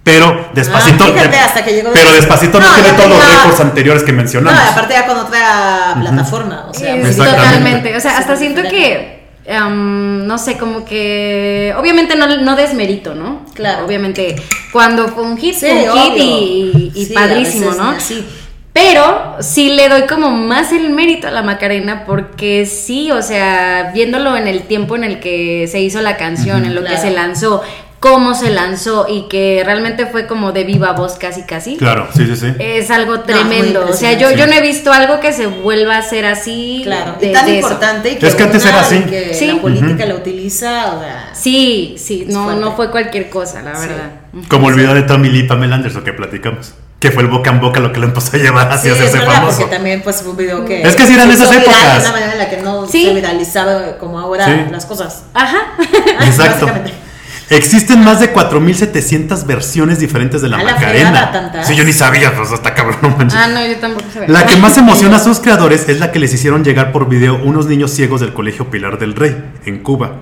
Pero 0.06 0.50
despacito, 0.54 1.04
Ah, 1.04 1.12
fíjate, 1.14 1.38
hasta 1.38 1.66
que 1.66 1.74
llegó 1.74 1.90
pero 1.92 2.12
despacito 2.12 2.60
no, 2.60 2.68
No, 2.68 2.74
tiene 2.76 2.92
todos 2.96 3.10
los 3.10 3.28
récords 3.28 3.60
anteriores 3.60 4.04
que 4.04 4.12
No, 4.12 4.18
mencionamos. 4.20 4.62
y 4.64 4.70
aparte 4.70 4.94
ya 4.94 5.08
con 5.08 5.18
otra 5.18 5.96
plataforma. 6.00 6.68
O 6.70 6.74
sea, 6.76 6.94
Sí, 6.94 7.00
pues, 7.02 7.18
totalmente. 7.18 7.98
O 7.98 8.00
sea, 8.00 8.20
hasta 8.20 8.36
Sí, 8.38 8.44
siento 8.46 8.70
que, 8.70 9.26
am, 9.52 10.28
no 10.28 10.38
sé, 10.38 10.58
como 10.60 10.86
que, 10.86 11.74
obviamente 11.76 12.16
no, 12.16 12.28
no 12.38 12.56
desmerito, 12.56 13.16
¿no? 13.16 13.48
Claro. 13.56 13.84
Obviamente, 13.88 14.36
cuando 14.72 15.08
fue 15.08 15.24
un 15.24 15.38
hit, 15.38 15.56
Sí, 15.56 15.66
fue 15.66 15.92
un 15.92 15.98
hit 16.14 16.14
y, 16.96 17.06
Sí, 17.08 17.14
padrísimo, 17.14 17.72
¿no? 17.72 17.90
así. 17.90 18.24
Pero 18.74 19.38
sí 19.40 19.70
le 19.74 19.88
doy 19.90 20.04
como 20.06 20.30
más 20.30 20.72
el 20.74 20.90
mérito 20.92 21.30
a 21.30 21.32
la 21.32 21.42
Macarena 21.42 22.04
porque 22.06 22.66
sí, 22.68 23.10
o 23.10 23.22
sea, 23.24 23.92
viéndolo 23.94 24.36
en 24.38 24.48
el 24.48 24.64
tiempo 24.64 24.98
en 24.98 25.06
el 25.06 25.20
que 25.22 25.68
se 25.72 25.80
hizo 25.80 26.02
la 26.02 26.18
canción, 26.18 26.64
en 26.66 26.76
lo 26.76 26.84
que 26.84 26.98
se 26.98 27.10
lanzó, 27.10 27.64
cómo 28.06 28.36
se 28.36 28.52
lanzó 28.52 29.08
y 29.10 29.24
que 29.24 29.64
realmente 29.66 30.06
fue 30.06 30.28
como 30.28 30.52
de 30.52 30.64
viva 30.64 30.92
voz 30.92 31.14
casi 31.14 31.42
casi. 31.42 31.76
Claro, 31.76 32.08
sí, 32.16 32.28
sí, 32.28 32.36
sí. 32.36 32.54
Es 32.60 32.92
algo 32.92 33.22
tremendo. 33.22 33.84
o 33.90 33.94
sea, 33.94 34.12
yo, 34.12 34.30
impresionante. 34.30 34.38
yo 34.40 34.48
no 34.48 34.54
he 34.54 34.62
visto 34.62 34.94
algo 34.94 35.20
que 35.20 35.34
se 35.34 35.48
vuelva 35.48 35.96
a 35.96 36.00
hacer 36.00 36.24
así. 36.28 36.82
Claro, 36.84 37.16
de- 37.20 37.32
y 37.32 37.34
tan 37.34 37.46
de 37.48 37.56
importante 37.56 38.12
y 38.12 38.16
que, 38.18 38.28
Es 38.28 38.36
que 38.36 38.44
antes 38.44 38.64
era 38.64 38.82
así. 38.82 39.00
que 39.06 39.34
Sí. 39.34 39.48
la 39.48 39.60
política 39.60 40.06
la 40.06 40.14
utiliza, 40.14 40.94
o 40.96 41.00
sea, 41.02 41.32
Sí, 41.34 41.96
sí, 41.98 42.26
no, 42.30 42.44
fuerte. 42.44 42.62
no 42.62 42.76
fue 42.76 42.92
cualquier 42.92 43.30
cosa, 43.32 43.64
la 43.64 43.76
Sí. 43.76 43.88
verdad. 43.88 44.12
Como 44.50 44.70
el 44.70 44.76
video 44.76 44.94
de 44.94 45.02
Tommy 45.02 45.30
Lee 45.30 45.40
y 45.40 45.44
Pamela 45.48 45.76
Anderson 45.76 46.04
que 46.04 46.14
platicamos. 46.14 46.76
Que 47.00 47.12
fue 47.12 47.24
el 47.24 47.30
boca 47.30 47.50
en 47.50 47.60
boca 47.60 47.80
lo 47.80 47.92
que 47.92 48.00
le 48.00 48.06
empezó 48.06 48.36
a 48.36 48.40
llevar 48.40 48.68
sí, 48.72 48.74
hacia 48.76 48.92
es 48.94 48.98
hacerse 49.00 49.18
verdad, 49.20 49.34
famoso. 49.36 49.58
porque 49.60 49.76
también 49.76 50.02
pues 50.02 50.22
fue 50.22 50.32
un 50.32 50.38
video 50.38 50.66
que 50.66 50.82
Es 50.82 50.96
que 50.96 51.06
sí 51.06 51.14
eran 51.14 51.30
esas 51.30 51.50
viral 51.50 51.64
épocas. 51.64 51.94
de 51.96 52.00
una 52.02 52.12
manera 52.12 52.32
en 52.34 52.38
la 52.40 52.50
que 52.50 52.58
no 52.58 52.88
Sí. 52.88 53.06
se 53.06 53.14
viralizaba 53.14 53.98
como 54.00 54.20
ahora 54.20 54.46
Sí. 54.46 54.72
las 54.72 54.86
cosas. 54.86 55.24
Ajá. 55.34 55.58
Exacto. 56.26 56.68
Existen 57.50 58.04
más 58.04 58.20
de 58.20 58.34
4.700 58.34 59.46
versiones 59.46 60.00
diferentes 60.00 60.42
de 60.42 60.50
la 60.50 60.58
la 60.58 60.74
Macarena. 60.74 61.64
Sí, 61.64 61.76
yo 61.76 61.84
ni 61.84 61.94
sabía, 61.94 62.36
pues 62.36 62.52
hasta 62.52 62.74
cabrón, 62.74 62.98
no 63.02 63.10
manches. 63.10 63.40
ah, 63.40 63.48
no, 63.48 63.66
yo 63.66 63.76
tampoco 63.78 64.06
sabía. 64.12 64.30
La 64.30 64.46
que 64.48 64.56
más 64.58 64.78
emociona 64.80 65.18
a 65.18 65.20
sus 65.20 65.40
creadores 65.40 65.88
es 65.88 66.00
la 66.00 66.12
que 66.12 66.20
les 66.20 66.34
hicieron 66.34 66.64
llegar 66.64 66.92
por 66.92 67.08
video 67.08 67.40
unos 67.44 67.68
niños 67.68 67.92
ciegos 67.92 68.22
del 68.22 68.34
Colegio 68.34 68.72
Pilar 68.72 68.98
del 68.98 69.16
Rey, 69.16 69.36
en 69.66 69.80
Cuba. 69.84 70.14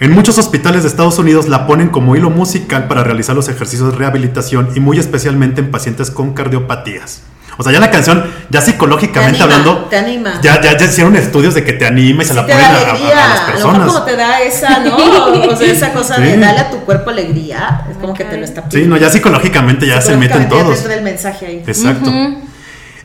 En 0.00 0.10
muchos 0.10 0.38
hospitales 0.38 0.82
de 0.82 0.88
Estados 0.88 1.18
Unidos 1.18 1.48
la 1.48 1.66
ponen 1.68 1.88
como 1.88 2.16
hilo 2.16 2.28
musical 2.28 2.88
para 2.88 3.04
realizar 3.04 3.36
los 3.36 3.48
ejercicios 3.48 3.92
de 3.92 3.98
rehabilitación 3.98 4.70
y 4.74 4.80
muy 4.80 4.98
especialmente 4.98 5.60
en 5.60 5.70
pacientes 5.70 6.10
con 6.10 6.34
cardiopatías. 6.34 7.22
O 7.56 7.62
sea, 7.62 7.72
ya 7.72 7.80
la 7.80 7.90
canción, 7.90 8.24
ya 8.50 8.60
psicológicamente 8.60 9.38
Te 9.38 9.44
anima, 9.44 9.56
hablando, 9.58 9.84
te 9.88 9.96
anima. 9.96 10.40
Ya, 10.42 10.60
ya, 10.60 10.76
ya 10.76 10.86
hicieron 10.86 11.14
estudios 11.16 11.54
de 11.54 11.64
que 11.64 11.72
te 11.72 11.86
anima 11.86 12.22
y 12.22 12.26
se 12.26 12.32
Sí 12.32 12.36
la 12.36 12.42
ponen 12.46 12.60
a, 12.60 12.68
a- 12.68 12.70
a 12.70 12.72
las 12.74 12.80
a 12.80 12.90
lo 12.90 12.96
mejor 12.98 13.46
personas. 13.52 13.86
como 13.92 14.02
te 14.04 14.16
da 14.16 14.40
esa, 14.42 14.78
¿no? 14.80 14.96
O 14.96 15.56
sea, 15.56 15.66
esa 15.72 15.92
cosa 15.92 16.16
de 16.18 16.36
darle 16.36 16.60
a 16.60 16.70
tu 16.70 16.78
cuerpo 16.80 17.10
alegría, 17.10 17.82
es 17.90 17.96
como 17.98 18.12
que 18.14 18.24
te 18.24 18.36
lo 18.36 18.44
está 18.44 18.64
Sí, 18.70 18.82
no, 18.86 18.96
ya 18.96 19.08
psicológicamente 19.10 19.86
ya 19.86 20.00
se 20.00 20.16
meten 20.16 20.42
Psicológicamente 20.42 20.56
ya 20.56 20.62
todos. 20.62 20.74
te 20.74 20.78
entra 20.80 20.94
el 20.94 21.02
mensaje 21.02 21.46
ahí. 21.46 21.62
Exacto. 21.66 22.10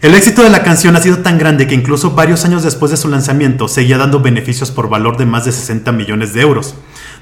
El 0.01 0.15
éxito 0.15 0.43
de 0.43 0.49
la 0.49 0.63
canción 0.63 0.95
ha 0.95 1.01
sido 1.01 1.17
tan 1.17 1.37
grande 1.37 1.67
que 1.67 1.75
incluso 1.75 2.11
varios 2.11 2.45
años 2.45 2.63
después 2.63 2.89
de 2.89 2.95
su 2.95 3.09
lanzamiento 3.09 3.67
seguía 3.67 3.97
dando 3.97 4.21
beneficios 4.21 4.71
por 4.71 4.87
valor 4.87 5.17
de 5.17 5.25
más 5.25 5.43
de 5.43 5.51
60 5.51 5.91
millones 5.91 6.33
de 6.33 6.39
euros. 6.39 6.75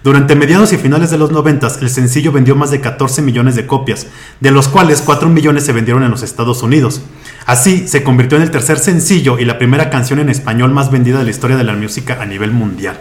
Durante 0.04 0.36
mediados 0.36 0.72
y 0.74 0.78
finales 0.78 1.10
de 1.10 1.18
los 1.18 1.32
90, 1.32 1.68
el 1.82 1.90
sencillo 1.90 2.32
vendió 2.32 2.56
más 2.56 2.70
de 2.70 2.80
14 2.80 3.24
millones 3.24 3.56
de 3.56 3.66
copias, 3.66 4.06
de 4.42 4.52
los 4.52 4.68
cuales 4.68 5.02
4 5.02 5.28
millones 5.28 5.66
se 5.66 5.74
vendieron 5.74 6.04
en 6.04 6.12
los 6.12 6.22
Estados 6.22 6.62
Unidos. 6.62 7.02
Así, 7.48 7.88
se 7.88 8.04
convirtió 8.04 8.38
en 8.38 8.44
el 8.44 8.52
tercer 8.52 8.78
sencillo 8.78 9.40
y 9.40 9.46
la 9.46 9.58
primera 9.58 9.90
canción 9.90 10.20
en 10.20 10.30
español 10.30 10.72
más 10.72 10.92
vendida 10.92 11.18
de 11.18 11.24
la 11.24 11.32
historia 11.32 11.58
de 11.58 11.64
la 11.64 11.74
música 11.74 12.20
a 12.22 12.28
nivel 12.28 12.52
mundial. 12.52 13.00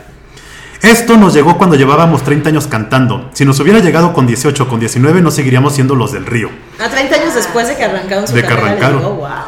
Esto 0.83 1.17
nos 1.17 1.35
llegó 1.35 1.57
cuando 1.57 1.75
llevábamos 1.75 2.23
30 2.23 2.51
años 2.51 2.67
cantando. 2.67 3.31
Si 3.33 3.45
nos 3.45 3.59
hubiera 3.61 3.81
llegado 3.81 4.13
con 4.13 4.27
18 4.27 4.63
o 4.63 4.69
con 4.69 4.79
19, 4.79 5.21
no 5.23 5.31
seguiríamos 5.31 5.75
siendo 5.75 5.95
los 5.95 6.13
del 6.13 6.27
río. 6.27 6.51
A 6.79 6.89
30 6.89 7.15
años 7.17 7.35
después 7.35 7.67
de 7.69 7.77
que 7.77 7.85
arrancaron 7.85 8.29
su 8.29 8.35
De 8.35 8.43
que 8.43 8.49
carrera, 8.49 8.75
les 8.75 8.83
arrancaron. 8.83 8.99
digo, 9.01 9.15
wow. 9.15 9.46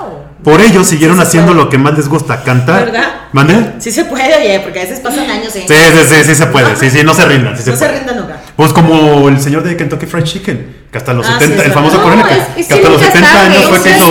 Por 0.50 0.60
ello, 0.60 0.84
siguieron 0.84 1.16
Sí 1.16 1.22
se 1.22 1.28
haciendo 1.28 1.52
puede. 1.52 1.64
lo 1.64 1.70
que 1.70 1.78
más 1.78 1.94
les 1.96 2.08
gusta, 2.08 2.42
cantar. 2.42 2.86
¿Verdad? 2.86 3.14
¿Mande? 3.32 3.72
Sí 3.78 3.90
se 3.90 4.04
puede, 4.06 4.34
oye, 4.36 4.60
porque 4.60 4.80
a 4.80 4.82
veces 4.84 5.00
pasan 5.00 5.30
años 5.30 5.54
y 5.54 5.60
Sí, 5.60 5.66
sí, 5.68 5.74
sí, 6.08 6.24
sí 6.24 6.34
se 6.34 6.46
puede. 6.46 6.74
Sí, 6.76 6.88
sí, 6.90 7.02
no 7.04 7.12
se 7.14 7.24
rindan. 7.26 7.56
Sí 7.56 7.62
se 7.62 7.70
no 7.70 7.76
se 7.76 7.84
puede. 7.86 7.98
rindan 7.98 8.16
nunca. 8.16 8.40
Pues 8.56 8.72
como 8.72 9.28
el 9.28 9.40
señor 9.40 9.62
de 9.62 9.76
Kentucky 9.76 10.06
Fried 10.06 10.24
Chicken, 10.24 10.76
que 10.90 10.98
hasta 10.98 11.12
los 11.12 11.26
Ah, 11.26 11.34
sí, 11.38 11.44
70, 11.44 11.60
es 11.62 11.66
el 11.68 11.72
famoso 11.74 11.98
verdad. 11.98 12.10
coronel, 12.12 12.38
No, 12.38 12.54
que, 12.56 12.66
que 12.66 12.74
hasta 12.74 12.88
los 12.88 13.00
nunca 13.00 13.12
70 13.12 13.28
es 13.28 13.34
tarde, 13.34 13.56
años 13.56 13.68
fue 13.68 13.82
que 13.82 13.90
hizo 13.96 14.06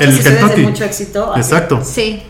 el 0.00 0.16
de 0.16 0.22
Kentucky. 0.30 0.62
mucho 0.62 0.84
éxito. 0.84 1.32
Exacto. 1.36 1.82
Sí. 1.84 2.22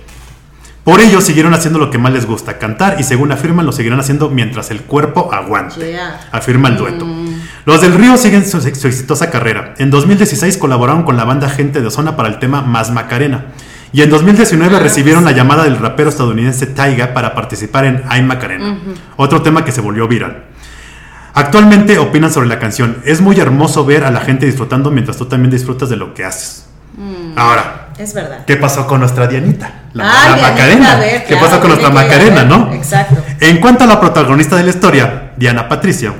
Por 0.84 1.00
ello 1.00 1.20
siguieron 1.20 1.52
haciendo 1.52 1.80
lo 1.80 1.90
que 1.90 1.98
más 1.98 2.12
les 2.12 2.26
gusta, 2.26 2.58
cantar, 2.58 2.96
y 3.00 3.02
según 3.02 3.32
afirman, 3.32 3.66
lo 3.66 3.72
seguirán 3.72 3.98
haciendo 3.98 4.30
mientras 4.30 4.70
el 4.70 4.82
cuerpo 4.82 5.30
aguante. 5.34 5.84
Yeah. 5.90 6.20
Afirma 6.30 6.68
el 6.68 6.76
dueto. 6.76 7.04
Los 7.66 7.80
del 7.82 7.94
Río 7.94 8.16
siguen 8.16 8.46
su, 8.46 8.60
su 8.60 8.68
exitosa 8.86 9.28
carrera. 9.30 9.74
En 9.78 9.90
2016 9.90 10.56
colaboraron 10.56 11.02
con 11.02 11.16
la 11.16 11.24
banda 11.24 11.50
Gente 11.50 11.80
de 11.82 11.90
Zona 11.90 12.16
para 12.16 12.28
el 12.28 12.38
tema 12.38 12.62
Más 12.62 12.90
Macarena. 12.90 13.46
Y 13.92 14.02
en 14.02 14.10
2019 14.10 14.76
Ah, 14.76 14.78
recibieron 14.78 15.24
la 15.24 15.32
llamada 15.32 15.64
del 15.64 15.76
rapero 15.78 16.08
estadounidense 16.08 16.66
Taiga 16.66 17.12
para 17.12 17.34
participar 17.34 17.84
en 17.84 18.02
Ay 18.08 18.22
Macarena, 18.22 18.78
otro 19.16 19.42
tema 19.42 19.64
que 19.64 19.72
se 19.72 19.80
volvió 19.80 20.06
viral. 20.08 20.44
Actualmente 21.34 21.98
opinan 21.98 22.32
sobre 22.32 22.48
la 22.48 22.58
canción. 22.58 22.98
Es 23.04 23.20
muy 23.20 23.38
hermoso 23.38 23.84
ver 23.84 24.04
a 24.04 24.10
la 24.10 24.20
gente 24.20 24.46
disfrutando 24.46 24.90
mientras 24.90 25.16
tú 25.16 25.26
también 25.26 25.50
disfrutas 25.50 25.88
de 25.88 25.96
lo 25.96 26.14
que 26.14 26.24
haces. 26.24 26.66
Ahora, 27.36 27.88
Es 27.98 28.14
verdad. 28.14 28.44
¿qué 28.46 28.56
pasó 28.56 28.86
con 28.86 29.00
nuestra 29.00 29.26
Dianita? 29.26 29.82
La, 29.92 30.04
Ah, 30.04 30.14
la 30.30 30.36
Dianita, 30.36 30.50
Macarena. 30.50 30.96
ver, 30.96 31.20
¿Qué 31.22 31.28
claro, 31.34 31.44
pasó 31.46 31.60
con 31.60 31.68
nuestra 31.70 31.90
Macarena, 31.90 32.44
no? 32.44 32.72
Exacto. 32.72 33.22
En 33.40 33.58
cuanto 33.58 33.84
a 33.84 33.86
la 33.86 34.00
protagonista 34.00 34.56
de 34.56 34.62
la 34.64 34.70
historia, 34.70 35.32
Diana 35.36 35.68
Patricia, 35.68 36.12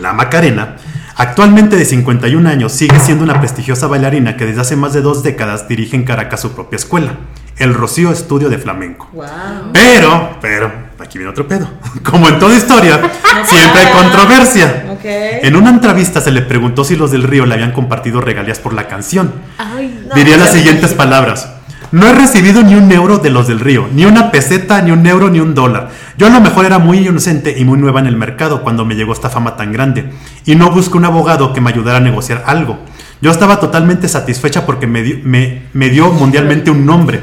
la 0.00 0.12
Macarena, 0.12 0.76
actualmente 1.16 1.76
de 1.76 1.84
51 1.84 2.48
años, 2.48 2.72
sigue 2.72 2.98
siendo 3.00 3.24
una 3.24 3.38
prestigiosa 3.40 3.86
bailarina 3.86 4.36
que 4.36 4.46
desde 4.46 4.60
hace 4.62 4.76
más 4.76 4.92
de 4.92 5.02
dos 5.02 5.22
décadas 5.22 5.68
dirige 5.68 5.96
en 5.96 6.04
Caracas 6.04 6.40
su 6.40 6.52
propia 6.52 6.76
escuela, 6.76 7.12
el 7.58 7.74
Rocío 7.74 8.10
Estudio 8.10 8.48
de 8.48 8.58
Flamenco. 8.58 9.08
Wow. 9.12 9.26
Pero, 9.72 10.38
pero, 10.40 10.72
aquí 10.98 11.18
viene 11.18 11.30
otro 11.30 11.46
pedo. 11.46 11.68
Como 12.02 12.28
en 12.28 12.38
toda 12.38 12.56
historia, 12.56 13.00
siempre 13.44 13.82
hay 13.82 13.92
controversia. 13.92 14.86
En 15.02 15.56
una 15.56 15.70
entrevista 15.70 16.20
se 16.20 16.30
le 16.30 16.42
preguntó 16.42 16.84
si 16.84 16.96
los 16.96 17.10
del 17.10 17.22
Río 17.22 17.46
le 17.46 17.54
habían 17.54 17.72
compartido 17.72 18.20
regalías 18.20 18.58
por 18.58 18.72
la 18.72 18.88
canción. 18.88 19.32
Ay, 19.58 20.06
No, 20.08 20.14
Diría 20.14 20.36
las 20.36 20.52
siguientes 20.52 20.94
palabras. 20.94 21.59
No 21.92 22.06
he 22.06 22.12
recibido 22.14 22.62
ni 22.62 22.74
un 22.76 22.90
euro 22.92 23.18
de 23.18 23.30
los 23.30 23.48
del 23.48 23.58
río, 23.58 23.88
ni 23.92 24.04
una 24.04 24.30
peseta, 24.30 24.80
ni 24.80 24.92
un 24.92 25.04
euro, 25.06 25.28
ni 25.28 25.40
un 25.40 25.54
dólar. 25.54 25.90
Yo 26.16 26.28
a 26.28 26.30
lo 26.30 26.40
mejor 26.40 26.64
era 26.64 26.78
muy 26.78 26.98
inocente 26.98 27.54
y 27.58 27.64
muy 27.64 27.78
nueva 27.78 27.98
en 28.00 28.06
el 28.06 28.16
mercado 28.16 28.62
cuando 28.62 28.84
me 28.84 28.94
llegó 28.94 29.12
esta 29.12 29.28
fama 29.28 29.56
tan 29.56 29.72
grande, 29.72 30.10
y 30.46 30.54
no 30.54 30.70
busqué 30.70 30.96
un 30.98 31.04
abogado 31.04 31.52
que 31.52 31.60
me 31.60 31.70
ayudara 31.70 31.98
a 31.98 32.00
negociar 32.00 32.44
algo. 32.46 32.78
Yo 33.20 33.30
estaba 33.32 33.58
totalmente 33.58 34.08
satisfecha 34.08 34.64
porque 34.66 34.86
me, 34.86 35.02
di- 35.02 35.20
me, 35.24 35.62
me 35.72 35.88
dio 35.90 36.10
mundialmente 36.12 36.70
un 36.70 36.86
nombre. 36.86 37.20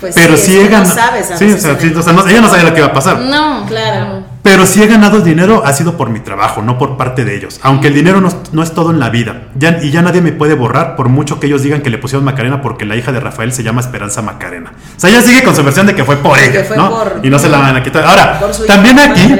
Pues 0.00 0.14
Pero 0.14 0.36
sí, 0.36 0.46
si 0.46 0.52
es 0.52 0.58
he 0.58 0.68
que 0.68 0.70
no 0.76 0.78
ganado. 0.84 0.94
sabes 0.94 1.26
Sí, 1.26 1.32
o 1.52 1.58
sea, 1.58 1.70
en 1.72 1.80
sí, 1.80 1.86
el- 1.88 1.96
o 1.98 2.02
sea, 2.02 2.12
no- 2.12 2.26
ella 2.26 2.40
no 2.40 2.48
sabía 2.48 2.64
lo 2.64 2.72
que 2.72 2.78
iba 2.80 2.88
a 2.88 2.92
pasar. 2.92 3.18
no. 3.18 3.66
Claro. 3.66 4.33
Pero 4.44 4.66
si 4.66 4.82
he 4.82 4.86
ganado 4.86 5.20
dinero 5.22 5.62
ha 5.64 5.72
sido 5.72 5.96
por 5.96 6.10
mi 6.10 6.20
trabajo, 6.20 6.60
no 6.60 6.76
por 6.76 6.98
parte 6.98 7.24
de 7.24 7.34
ellos. 7.34 7.58
Aunque 7.62 7.88
el 7.88 7.94
dinero 7.94 8.20
no, 8.20 8.28
es- 8.28 8.36
no 8.52 8.62
es 8.62 8.72
todo 8.74 8.90
en 8.90 9.00
la 9.00 9.08
vida. 9.08 9.44
Ya, 9.54 9.78
y 9.82 9.90
ya 9.90 10.02
nadie 10.02 10.20
me 10.20 10.32
puede 10.32 10.52
borrar 10.54 10.96
por 10.96 11.08
mucho 11.08 11.40
que 11.40 11.46
ellos 11.46 11.62
digan 11.62 11.80
que 11.80 11.88
le 11.88 11.96
pusieron 11.96 12.26
Macarena 12.26 12.60
porque 12.60 12.84
la 12.84 12.94
hija 12.94 13.10
de 13.10 13.20
Rafael 13.20 13.52
se 13.54 13.62
llama 13.62 13.80
Esperanza 13.80 14.20
Macarena. 14.20 14.72
O 14.96 15.00
sea, 15.00 15.08
ella 15.08 15.22
sigue 15.22 15.42
con 15.44 15.56
su 15.56 15.64
versión 15.64 15.86
de 15.86 15.94
que 15.94 16.04
fue 16.04 16.16
por 16.16 16.38
ella, 16.38 16.62
fue 16.62 16.76
¿no? 16.76 16.90
por- 16.90 17.20
y 17.22 17.30
no 17.30 17.38
se 17.38 17.48
la 17.48 17.56
van 17.58 17.74
a 17.74 17.82
quitar. 17.82 18.04
Ahora, 18.04 18.38
también 18.66 18.98
aquí 18.98 19.34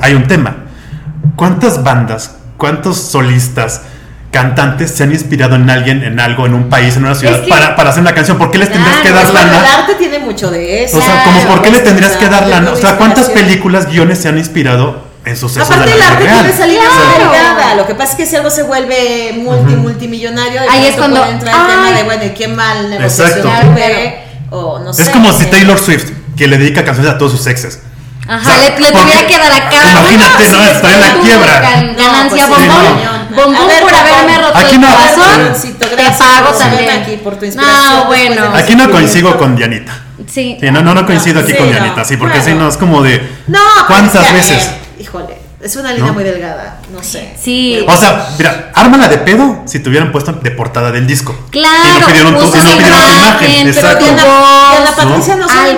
hay 0.00 0.14
un 0.14 0.24
tema. 0.26 0.56
¿Cuántas 1.36 1.84
bandas, 1.84 2.36
cuántos 2.56 2.96
solistas, 3.00 3.82
cantantes 4.30 4.90
se 4.94 5.04
han 5.04 5.12
inspirado 5.12 5.56
en 5.56 5.68
alguien, 5.70 6.02
en 6.04 6.20
algo, 6.20 6.46
en 6.46 6.54
un 6.54 6.68
país, 6.68 6.96
en 6.96 7.04
una 7.04 7.14
ciudad, 7.14 7.42
que- 7.42 7.48
para, 7.48 7.74
para 7.76 7.90
hacer 7.90 8.02
una 8.02 8.14
canción? 8.14 8.36
¿Por 8.38 8.50
qué 8.50 8.58
les 8.58 8.70
tendrías 8.70 8.98
que 8.98 9.10
dar 9.10 9.22
Pues 9.22 9.32
bueno, 9.32 9.46
el 9.48 9.62
lana? 9.62 9.74
arte 9.78 9.94
tiene 9.94 10.18
mucho 10.18 10.50
de 10.50 10.84
eso. 10.84 10.98
O 10.98 11.00
sea, 11.00 11.22
Claro, 11.22 11.30
como 11.40 11.54
por 11.54 11.62
qué 11.62 11.70
le 11.70 11.80
tendrías 11.80 12.12
que 12.12 12.28
dar 12.28 12.46
lana? 12.46 12.72
O 12.72 12.76
sea, 12.76 12.96
¿cuántas 12.96 13.30
películas, 13.30 13.86
guiones 13.88 14.18
se 14.18 14.28
han 14.28 14.36
inspirado 14.38 15.06
en 15.24 15.36
sucesos 15.36 15.68
Aparte 15.70 15.86
de 15.86 15.92
el 15.92 15.98
la 15.98 16.08
arte 16.08 16.24
tiene 16.24 16.52
salida 16.52 16.80
Claro. 16.80 17.32
delgada. 17.32 17.74
Lo 17.74 17.86
que 17.86 17.94
pasa 17.94 18.12
es 18.12 18.16
que 18.18 18.26
si 18.26 18.36
algo 18.36 18.50
se 18.50 18.62
vuelve 18.62 19.32
multi, 19.36 19.74
multimillonario, 19.76 20.60
Ahí 20.70 20.86
es 20.86 20.96
cuando, 20.96 21.20
puede 21.20 21.32
entrar 21.32 21.54
el 21.54 21.66
tema 21.66 21.92
de 21.92 22.02
bueno, 22.04 22.24
¿y 22.24 22.30
qué 22.30 22.48
mal 22.48 22.90
negociación 22.90 23.46
Exacto. 23.48 24.28
O 24.50 24.78
no 24.78 24.92
sé. 24.94 25.02
Es 25.02 25.08
como 25.10 25.32
si 25.32 25.44
Taylor 25.46 25.78
Swift, 25.78 26.10
que 26.36 26.46
le 26.46 26.56
dedica 26.56 26.84
canciones 26.84 27.12
a 27.12 27.18
todos 27.18 27.32
sus 27.32 27.46
exes. 27.46 27.80
Ajá, 28.26 28.40
O 28.40 28.44
sea, 28.44 28.56
le, 28.58 28.78
le 28.80 28.92
tuviera 28.92 29.26
que 29.26 29.38
dar 29.38 29.52
acá. 29.52 29.76
Imagínate, 29.90 30.48
¿no? 30.50 30.64
Está 30.64 30.94
en 30.94 31.00
la 31.00 31.12
quiebra. 31.20 31.62
gan- 31.62 31.96
Ganancia, 31.96 32.46
No, 32.46 32.48
pues 32.54 32.62
sí, 32.62 32.68
bombón. 32.68 33.17
No. 33.30 33.36
Bombón 33.36 33.66
ver, 33.68 33.82
por 33.82 33.94
haberme 33.94 34.38
roto 34.38 34.58
Aquí 34.58 34.74
el 34.74 34.80
no- 34.80 34.88
corazón. 34.90 35.76
Te 35.78 35.86
gracias 35.88 36.16
pago 36.18 36.46
por 36.48 36.58
también. 36.58 36.90
aquí, 36.90 37.16
por 37.16 37.36
tu 37.36 37.44
inspiración 37.44 37.94
No, 37.94 38.04
bueno. 38.06 38.50
Aquí 38.54 38.74
no 38.74 38.90
coincido 38.90 39.36
con 39.38 39.56
Dianita. 39.56 39.92
Sí. 40.26 40.56
Sí, 40.60 40.70
no, 40.70 40.82
no, 40.82 40.94
no 40.94 41.06
coincido 41.06 41.36
No, 41.36 41.40
aquí 41.42 41.52
sí, 41.52 41.58
con 41.58 41.66
no. 41.68 41.72
Dianita, 41.72 42.04
sí, 42.04 42.16
porque 42.16 42.38
Bueno. 42.38 42.52
si 42.52 42.58
no 42.58 42.68
es 42.68 42.76
como 42.76 43.02
de. 43.02 43.18
No, 43.46 43.58
pero 43.74 43.86
¿Cuántas 43.86 44.14
es 44.14 44.20
que, 44.20 44.28
a 44.28 44.32
veces? 44.32 44.66
ver, 44.70 45.00
híjole, 45.02 45.38
es 45.62 45.76
una 45.76 45.92
línea 45.92 46.08
¿No? 46.08 46.14
muy 46.14 46.24
delgada, 46.24 46.78
no 46.92 47.02
sé. 47.02 47.34
Sí. 47.40 47.84
O 47.86 47.96
sea, 47.96 48.28
mira, 48.36 48.70
ármala 48.74 49.08
de 49.08 49.18
pedo 49.18 49.62
si 49.66 49.78
te 49.80 49.88
hubieran 49.88 50.10
puesto 50.12 50.32
de 50.32 50.50
portada 50.50 50.90
del 50.90 51.06
disco. 51.06 51.36
Claro, 51.50 51.76
Y 51.96 52.00
no 52.00 52.06
pidieron 52.06 52.32
tu, 52.34 52.40
y 52.40 52.44
no 52.44 52.50
puso 52.50 52.62
pidieron 52.62 52.78
tu 52.78 53.14
imagen, 53.14 53.38
pero 53.64 53.68
Exacto. 53.70 54.04
voz, 54.04 54.14
Diana 54.16 54.96
Patricia 54.96 55.36
no, 55.36 55.48
sabe 55.48 55.74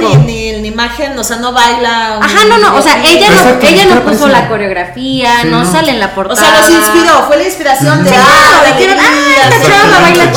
imagen, 0.70 1.18
o 1.18 1.24
sea, 1.24 1.36
no 1.36 1.52
baila. 1.52 2.16
Ajá, 2.16 2.44
no, 2.48 2.58
no, 2.58 2.74
o 2.76 2.82
sea, 2.82 3.02
ella 3.04 3.28
no, 3.30 3.68
ella 3.68 3.84
no 3.94 4.02
puso 4.02 4.26
la 4.28 4.48
coreografía, 4.48 5.42
Sí, 5.42 5.48
no, 5.48 5.64
no. 5.64 5.70
sale 5.70 5.92
en 5.92 6.00
la 6.00 6.06
O 6.06 6.14
portada. 6.14 6.36
sea, 6.40 6.60
los 6.60 6.70
inspiró, 6.70 7.24
fue 7.26 7.36
la 7.36 7.44
inspiración 7.44 8.04
de 8.04 8.10
Sí, 8.10 8.16
ah, 8.18 8.24
claro, 8.26 8.62
de 8.74 8.80
dijeron, 8.80 9.04
alegría, 9.04 9.36
ah, 9.42 9.48
esta 9.48 9.58
de- 9.58 9.66
chava 9.66 10.00
baila 10.00 10.24
wow, 10.24 10.34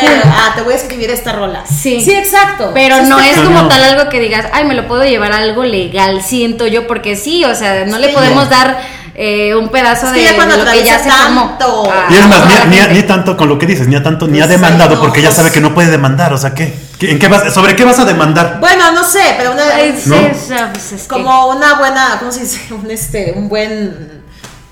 chido. 0.00 0.22
Ah, 0.26 0.52
te 0.54 0.62
voy 0.62 0.72
a 0.72 0.76
escribir 0.76 1.10
esta 1.10 1.32
rola. 1.32 1.64
Sí. 1.66 2.00
Sí, 2.00 2.12
exacto. 2.14 2.70
Pero 2.74 2.96
Sí, 2.98 3.02
no 3.08 3.18
es 3.20 3.36
como 3.38 3.62
no. 3.62 3.68
tal 3.68 3.82
algo 3.82 4.08
que 4.08 4.20
digas, 4.20 4.46
ay, 4.52 4.64
me 4.64 4.74
lo 4.74 4.86
puedo 4.86 5.04
llevar 5.04 5.32
a 5.32 5.38
algo 5.38 5.64
legal, 5.64 6.22
siento 6.22 6.66
yo, 6.66 6.86
porque 6.86 7.16
sí, 7.16 7.44
o 7.44 7.54
sea, 7.54 7.84
no 7.86 7.98
le 7.98 8.10
podemos 8.10 8.48
dar 8.48 8.99
eh, 9.14 9.54
un 9.54 9.68
pedazo 9.68 10.06
Es 10.08 10.12
de, 10.14 10.22
ya 10.24 10.34
cuando 10.36 10.56
de 10.56 10.64
lo 10.64 10.70
que 10.70 10.78
ya 10.84 10.98
se 10.98 11.08
atraviesa 11.10 11.24
formó. 11.24 11.56
tanto. 11.58 11.92
Y 12.10 12.14
es 12.16 12.26
más, 12.28 12.90
ni, 12.92 13.02
tanto 13.02 13.36
con 13.36 13.48
lo 13.48 13.58
que 13.58 13.66
dices, 13.66 13.86
ni 13.88 13.96
a 13.96 14.02
tanto, 14.02 14.26
ni 14.28 14.40
ha 14.40 14.46
Pues, 14.46 14.60
demandado, 14.60 14.94
ay, 14.94 15.00
porque 15.00 15.20
ya 15.22 15.28
pues- 15.28 15.36
sabe 15.36 15.50
que 15.50 15.60
no 15.60 15.74
puede 15.74 15.90
demandar. 15.90 16.32
O 16.32 16.38
sea, 16.38 16.54
¿qué? 16.54 16.72
¿Qué- 16.98 17.12
¿En 17.12 17.18
qué 17.18 17.28
vas, 17.28 17.52
¿Sobre 17.52 17.74
qué 17.76 17.84
vas 17.84 17.98
a 17.98 18.04
demandar? 18.04 18.58
Bueno, 18.60 18.92
no 18.92 19.02
sé, 19.04 19.22
pero 19.38 19.52
una, 19.52 19.62
Ay, 19.74 19.98
sí, 20.02 20.10
¿No? 20.10 20.16
o 20.16 20.46
sea, 20.48 20.70
pues 20.72 20.92
es 20.92 21.02
que- 21.02 21.08
como 21.08 21.48
una 21.48 21.74
buena, 21.78 22.16
¿cómo 22.18 22.30
se 22.30 22.40
dice? 22.40 22.60
Un 22.74 22.90
este, 22.90 23.32
un 23.36 23.48
buen 23.48 24.19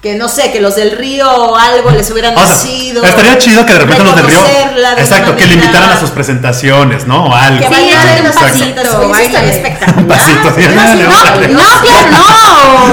que 0.02 0.14
no 0.14 0.28
sé, 0.28 0.52
que 0.52 0.60
los 0.60 0.76
del 0.76 0.92
río 0.92 1.28
o 1.28 1.56
algo 1.56 1.90
les 1.90 2.08
hubieran 2.12 2.36
O 2.36 2.38
sea, 2.38 2.46
nacido. 2.48 3.02
estaría 3.02 3.36
chido 3.38 3.66
que 3.66 3.72
de 3.72 3.78
repente 3.80 4.04
los 4.04 4.14
del 4.14 4.26
Río. 4.26 4.38
de 4.44 5.00
Exacto, 5.02 5.34
que 5.34 5.44
le 5.46 5.54
invitaran 5.54 5.90
a 5.90 5.98
sus 5.98 6.10
presentaciones, 6.10 7.06
¿no? 7.08 7.24
O 7.26 7.34
algo. 7.34 7.58
Que 7.58 7.64
Sí, 7.66 7.70
bailaran 7.72 8.04
échale 8.06 8.20
un 8.20 8.24
las 8.26 8.34
pasito, 8.36 8.58
presentaciones. 8.74 9.10
Oye, 9.10 9.20
eso 9.22 9.26
estaría 9.26 9.50
espectacular. 9.50 10.20
Sí, 10.20 10.32
así, 10.48 10.64
órale. 10.66 11.48
No, 11.48 11.60
claro, 11.82 12.10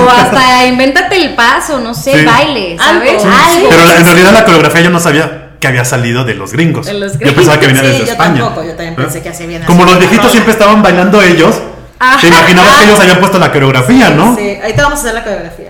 no. 0.04 0.10
Hasta 0.10 0.66
invéntate 0.66 1.16
el 1.18 1.36
paso, 1.36 1.80
no 1.80 1.94
sé, 1.94 2.20
Sí. 2.20 2.26
baile, 2.26 2.78
¿sabes? 2.78 3.24
Algo. 3.24 3.36
Algo. 3.38 3.70
Pero 3.70 3.92
en 3.92 4.06
realidad 4.06 4.32
la 4.34 4.46
coreografía 4.46 4.82
yo 4.82 4.90
no 4.90 5.00
sabía 5.00 5.50
que 5.60 5.68
había 5.68 5.86
salido 5.86 6.24
de 6.24 6.34
los 6.34 6.54
gringos. 6.54 6.88
De 6.88 6.94
los 6.96 7.20
Yo 7.20 7.34
pensaba 7.36 7.60
que 7.60 7.68
venía 7.68 7.82
Sí, 7.84 7.88
desde 7.88 8.06
yo 8.06 8.12
España. 8.14 8.40
tampoco, 8.42 8.64
yo 8.64 8.70
también 8.72 8.96
pensé 8.96 9.22
que 9.22 9.30
así 9.30 9.46
viene 9.46 9.66
Como 9.68 9.86
los 9.86 9.94
viejitos 10.00 10.18
Rola. 10.26 10.32
siempre 10.32 10.54
estaban 10.54 10.82
bailando 10.82 11.22
ellos, 11.22 11.56
Ajá. 12.00 12.20
te 12.20 12.28
imaginabas 12.28 12.78
que 12.78 12.84
ellos 12.86 13.00
habían 13.00 13.20
puesto 13.20 13.38
la 13.40 13.52
coreografía, 13.52 14.10
¿no? 14.10 14.36
Sí, 14.36 14.58
ahorita 14.62 14.82
vamos 14.84 14.98
a 15.00 15.02
hacer 15.02 15.14
la 15.14 15.24
coreografía. 15.24 15.65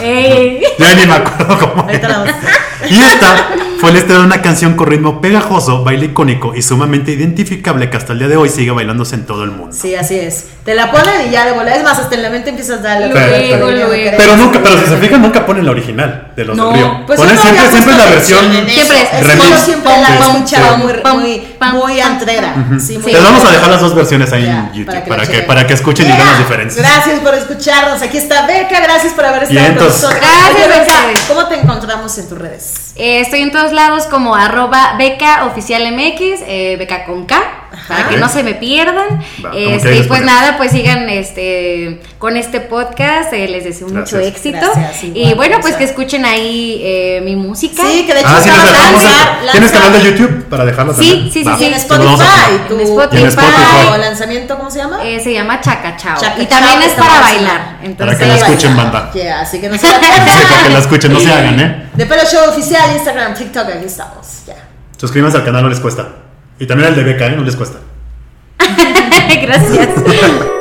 Ey. 0.00 0.62
Ya 0.78 0.94
ni 0.94 1.06
me 1.06 1.14
acuerdo 1.14 1.58
cómo 1.58 1.88
era. 1.88 2.24
Y 2.88 3.00
esta 3.00 3.48
fue 3.78 3.92
la 3.92 3.98
historia 3.98 4.20
de 4.20 4.26
una 4.26 4.42
canción 4.42 4.74
con 4.74 4.86
ritmo 4.88 5.20
pegajoso, 5.20 5.84
baile 5.84 6.06
icónico 6.06 6.54
y 6.54 6.62
sumamente 6.62 7.12
identificable 7.12 7.90
que 7.90 7.96
hasta 7.96 8.12
el 8.12 8.18
día 8.18 8.28
de 8.28 8.36
hoy 8.36 8.48
sigue 8.48 8.70
bailándose 8.70 9.14
en 9.14 9.26
todo 9.26 9.44
el 9.44 9.50
mundo. 9.50 9.72
Sí, 9.72 9.94
así 9.94 10.16
es. 10.16 10.48
Te 10.64 10.74
la 10.74 10.92
ponen 10.92 11.28
y 11.28 11.30
ya 11.30 11.44
de 11.44 11.52
volada. 11.52 11.76
Es 11.76 11.82
más, 11.82 11.98
hasta 11.98 12.14
en 12.14 12.22
la 12.22 12.30
mente 12.30 12.50
empiezas 12.50 12.78
a 12.78 12.82
darle. 12.82 13.08
Luego, 13.08 13.70
luego. 13.70 14.16
Pero 14.16 14.36
nunca, 14.36 14.60
pero 14.62 14.78
si 14.80 14.86
se 14.86 14.96
fijan, 14.98 15.20
nunca 15.20 15.44
ponen 15.44 15.64
la 15.64 15.72
original 15.72 16.28
de 16.36 16.44
los 16.44 16.56
No, 16.56 16.68
del 16.68 16.76
Río. 16.76 17.06
Pues 17.06 17.18
ponen 17.18 17.36
siempre, 17.36 17.68
siempre 17.68 17.96
la 17.96 18.06
versión. 18.06 18.44
Siempre 18.68 19.08
es 19.12 19.26
remix. 19.26 19.50
yo 19.50 19.58
siempre 19.58 19.92
la 20.00 20.14
he 20.14 20.18
Pam, 20.18 20.36
escuchado 20.36 21.02
pam, 21.02 21.20
muy, 21.20 21.42
muy, 21.60 21.72
muy 21.72 22.00
antrera. 22.00 22.54
Sí. 22.78 22.98
muy 22.98 23.12
Les 23.12 23.22
vamos 23.22 23.44
a 23.44 23.50
dejar 23.50 23.70
las 23.70 23.80
dos 23.80 23.94
versiones 23.94 24.32
ahí 24.32 24.46
en 24.46 24.72
YouTube 24.72 24.86
para 24.86 25.02
que 25.02 25.08
para 25.08 25.22
que, 25.22 25.26
chequen. 25.32 25.46
para 25.46 25.66
que 25.66 25.74
escuchen 25.74 26.06
y 26.06 26.12
vean 26.12 26.26
las 26.26 26.38
diferencias. 26.38 26.86
Gracias 26.86 27.20
por 27.20 27.34
escucharnos. 27.34 28.02
Aquí 28.02 28.18
está 28.18 28.46
Beca. 28.46 28.80
Gracias 28.80 29.14
por 29.14 29.24
haber 29.24 29.42
estado 29.42 29.66
con 29.66 29.84
nosotros. 29.86 30.20
Gracias, 30.20 30.68
Beca. 30.68 31.20
¿Cómo 31.26 31.46
te 31.48 31.56
encontramos 31.56 32.16
en 32.18 32.28
tus 32.28 32.38
redes? 32.38 32.92
Eh, 32.94 33.20
estoy 33.20 33.40
en 33.40 33.50
todos 33.50 33.72
lados 33.72 34.04
como 34.06 34.34
arroba 34.36 34.96
beca 34.98 35.46
oficial 35.46 35.82
MX, 35.92 36.42
eh, 36.46 36.76
beca 36.78 37.04
con 37.04 37.24
K, 37.24 37.42
para 37.88 38.08
que 38.08 38.16
no 38.16 38.28
se 38.28 38.42
me 38.42 38.54
pierdan. 38.54 39.20
Va, 39.44 39.50
Este, 39.54 39.92
y 39.96 39.96
pues 40.02 40.08
poner. 40.08 40.24
nada, 40.24 40.56
pues 40.56 40.72
sigan 40.72 41.08
este 41.08 42.00
con 42.18 42.36
este 42.36 42.60
podcast, 42.60 43.32
eh, 43.32 43.48
les 43.48 43.64
deseo 43.64 43.88
mucho 43.88 44.16
Gracias. 44.16 44.36
éxito. 44.36 44.58
Gracias, 44.74 45.04
igual, 45.04 45.16
y 45.32 45.34
bueno, 45.34 45.58
pues 45.60 45.74
que 45.76 45.84
escuchen 45.84 46.24
ahí 46.24 46.80
eh, 46.84 47.20
mi 47.24 47.36
música. 47.36 47.82
Sí, 47.84 48.04
que 48.06 48.14
de 48.14 48.20
hecho 48.20 48.28
Ah, 48.30 48.40
sí, 48.42 48.48
dejamos 48.50 48.72
lanzar- 49.02 49.50
¿Tienes 49.52 49.70
canal 49.72 49.92
de 49.92 50.02
YouTube 50.02 50.44
para 50.48 50.64
dejarlo 50.64 50.94
Sí, 50.94 51.08
también? 51.08 51.32
sí, 51.32 51.42
sí, 51.42 51.44
Va, 51.44 51.58
sí. 51.58 51.64
En 51.66 51.74
Spotify. 51.74 52.08
tu- 52.68 52.74
En 52.74 52.80
Spotify. 52.82 53.22
En 53.22 53.28
Spotify. 53.28 53.88
¿O 53.92 53.96
lanzamiento 53.96 54.56
cómo 54.58 54.70
se 54.70 54.78
llama? 54.78 55.04
Eh, 55.04 55.20
se 55.20 55.32
llama 55.32 55.60
Chaca 55.60 55.96
Chao. 55.96 56.20
Chaca 56.20 56.40
y 56.40 56.46
también 56.46 56.80
Chao, 56.80 56.88
es 56.88 56.92
para 56.94 57.20
bailar. 57.20 57.78
Entonces, 57.82 58.18
que 58.18 58.26
la 58.26 58.34
escuchen, 58.36 58.76
banda. 58.76 59.10
Yeah, 59.12 59.40
así 59.40 59.60
que 59.60 59.68
no 59.68 59.76
se 59.76 59.86
para 59.86 59.98
que 60.64 60.68
la 60.72 60.78
escuchen, 60.78 61.12
no 61.12 61.20
se 61.20 61.32
hagan, 61.32 61.60
¿eh? 61.60 61.90
De 61.94 62.06
Pelo 62.06 62.22
Show 62.24 62.48
Oficial, 62.50 62.92
Instagram, 62.94 63.34
TikTok, 63.34 63.68
aquí 63.68 63.84
estamos. 63.86 64.26
Ya. 64.46 64.54
Suscríbanse 64.96 65.38
al 65.38 65.44
canal, 65.44 65.62
no 65.64 65.68
les 65.68 65.80
cuesta. 65.80 66.08
Y 66.62 66.66
también 66.68 66.90
al 66.90 66.94
de 66.94 67.02
Beca, 67.02 67.26
¿eh? 67.26 67.34
No 67.34 67.42
les 67.42 67.56
cuesta. 67.56 67.80
Gracias. 69.42 69.88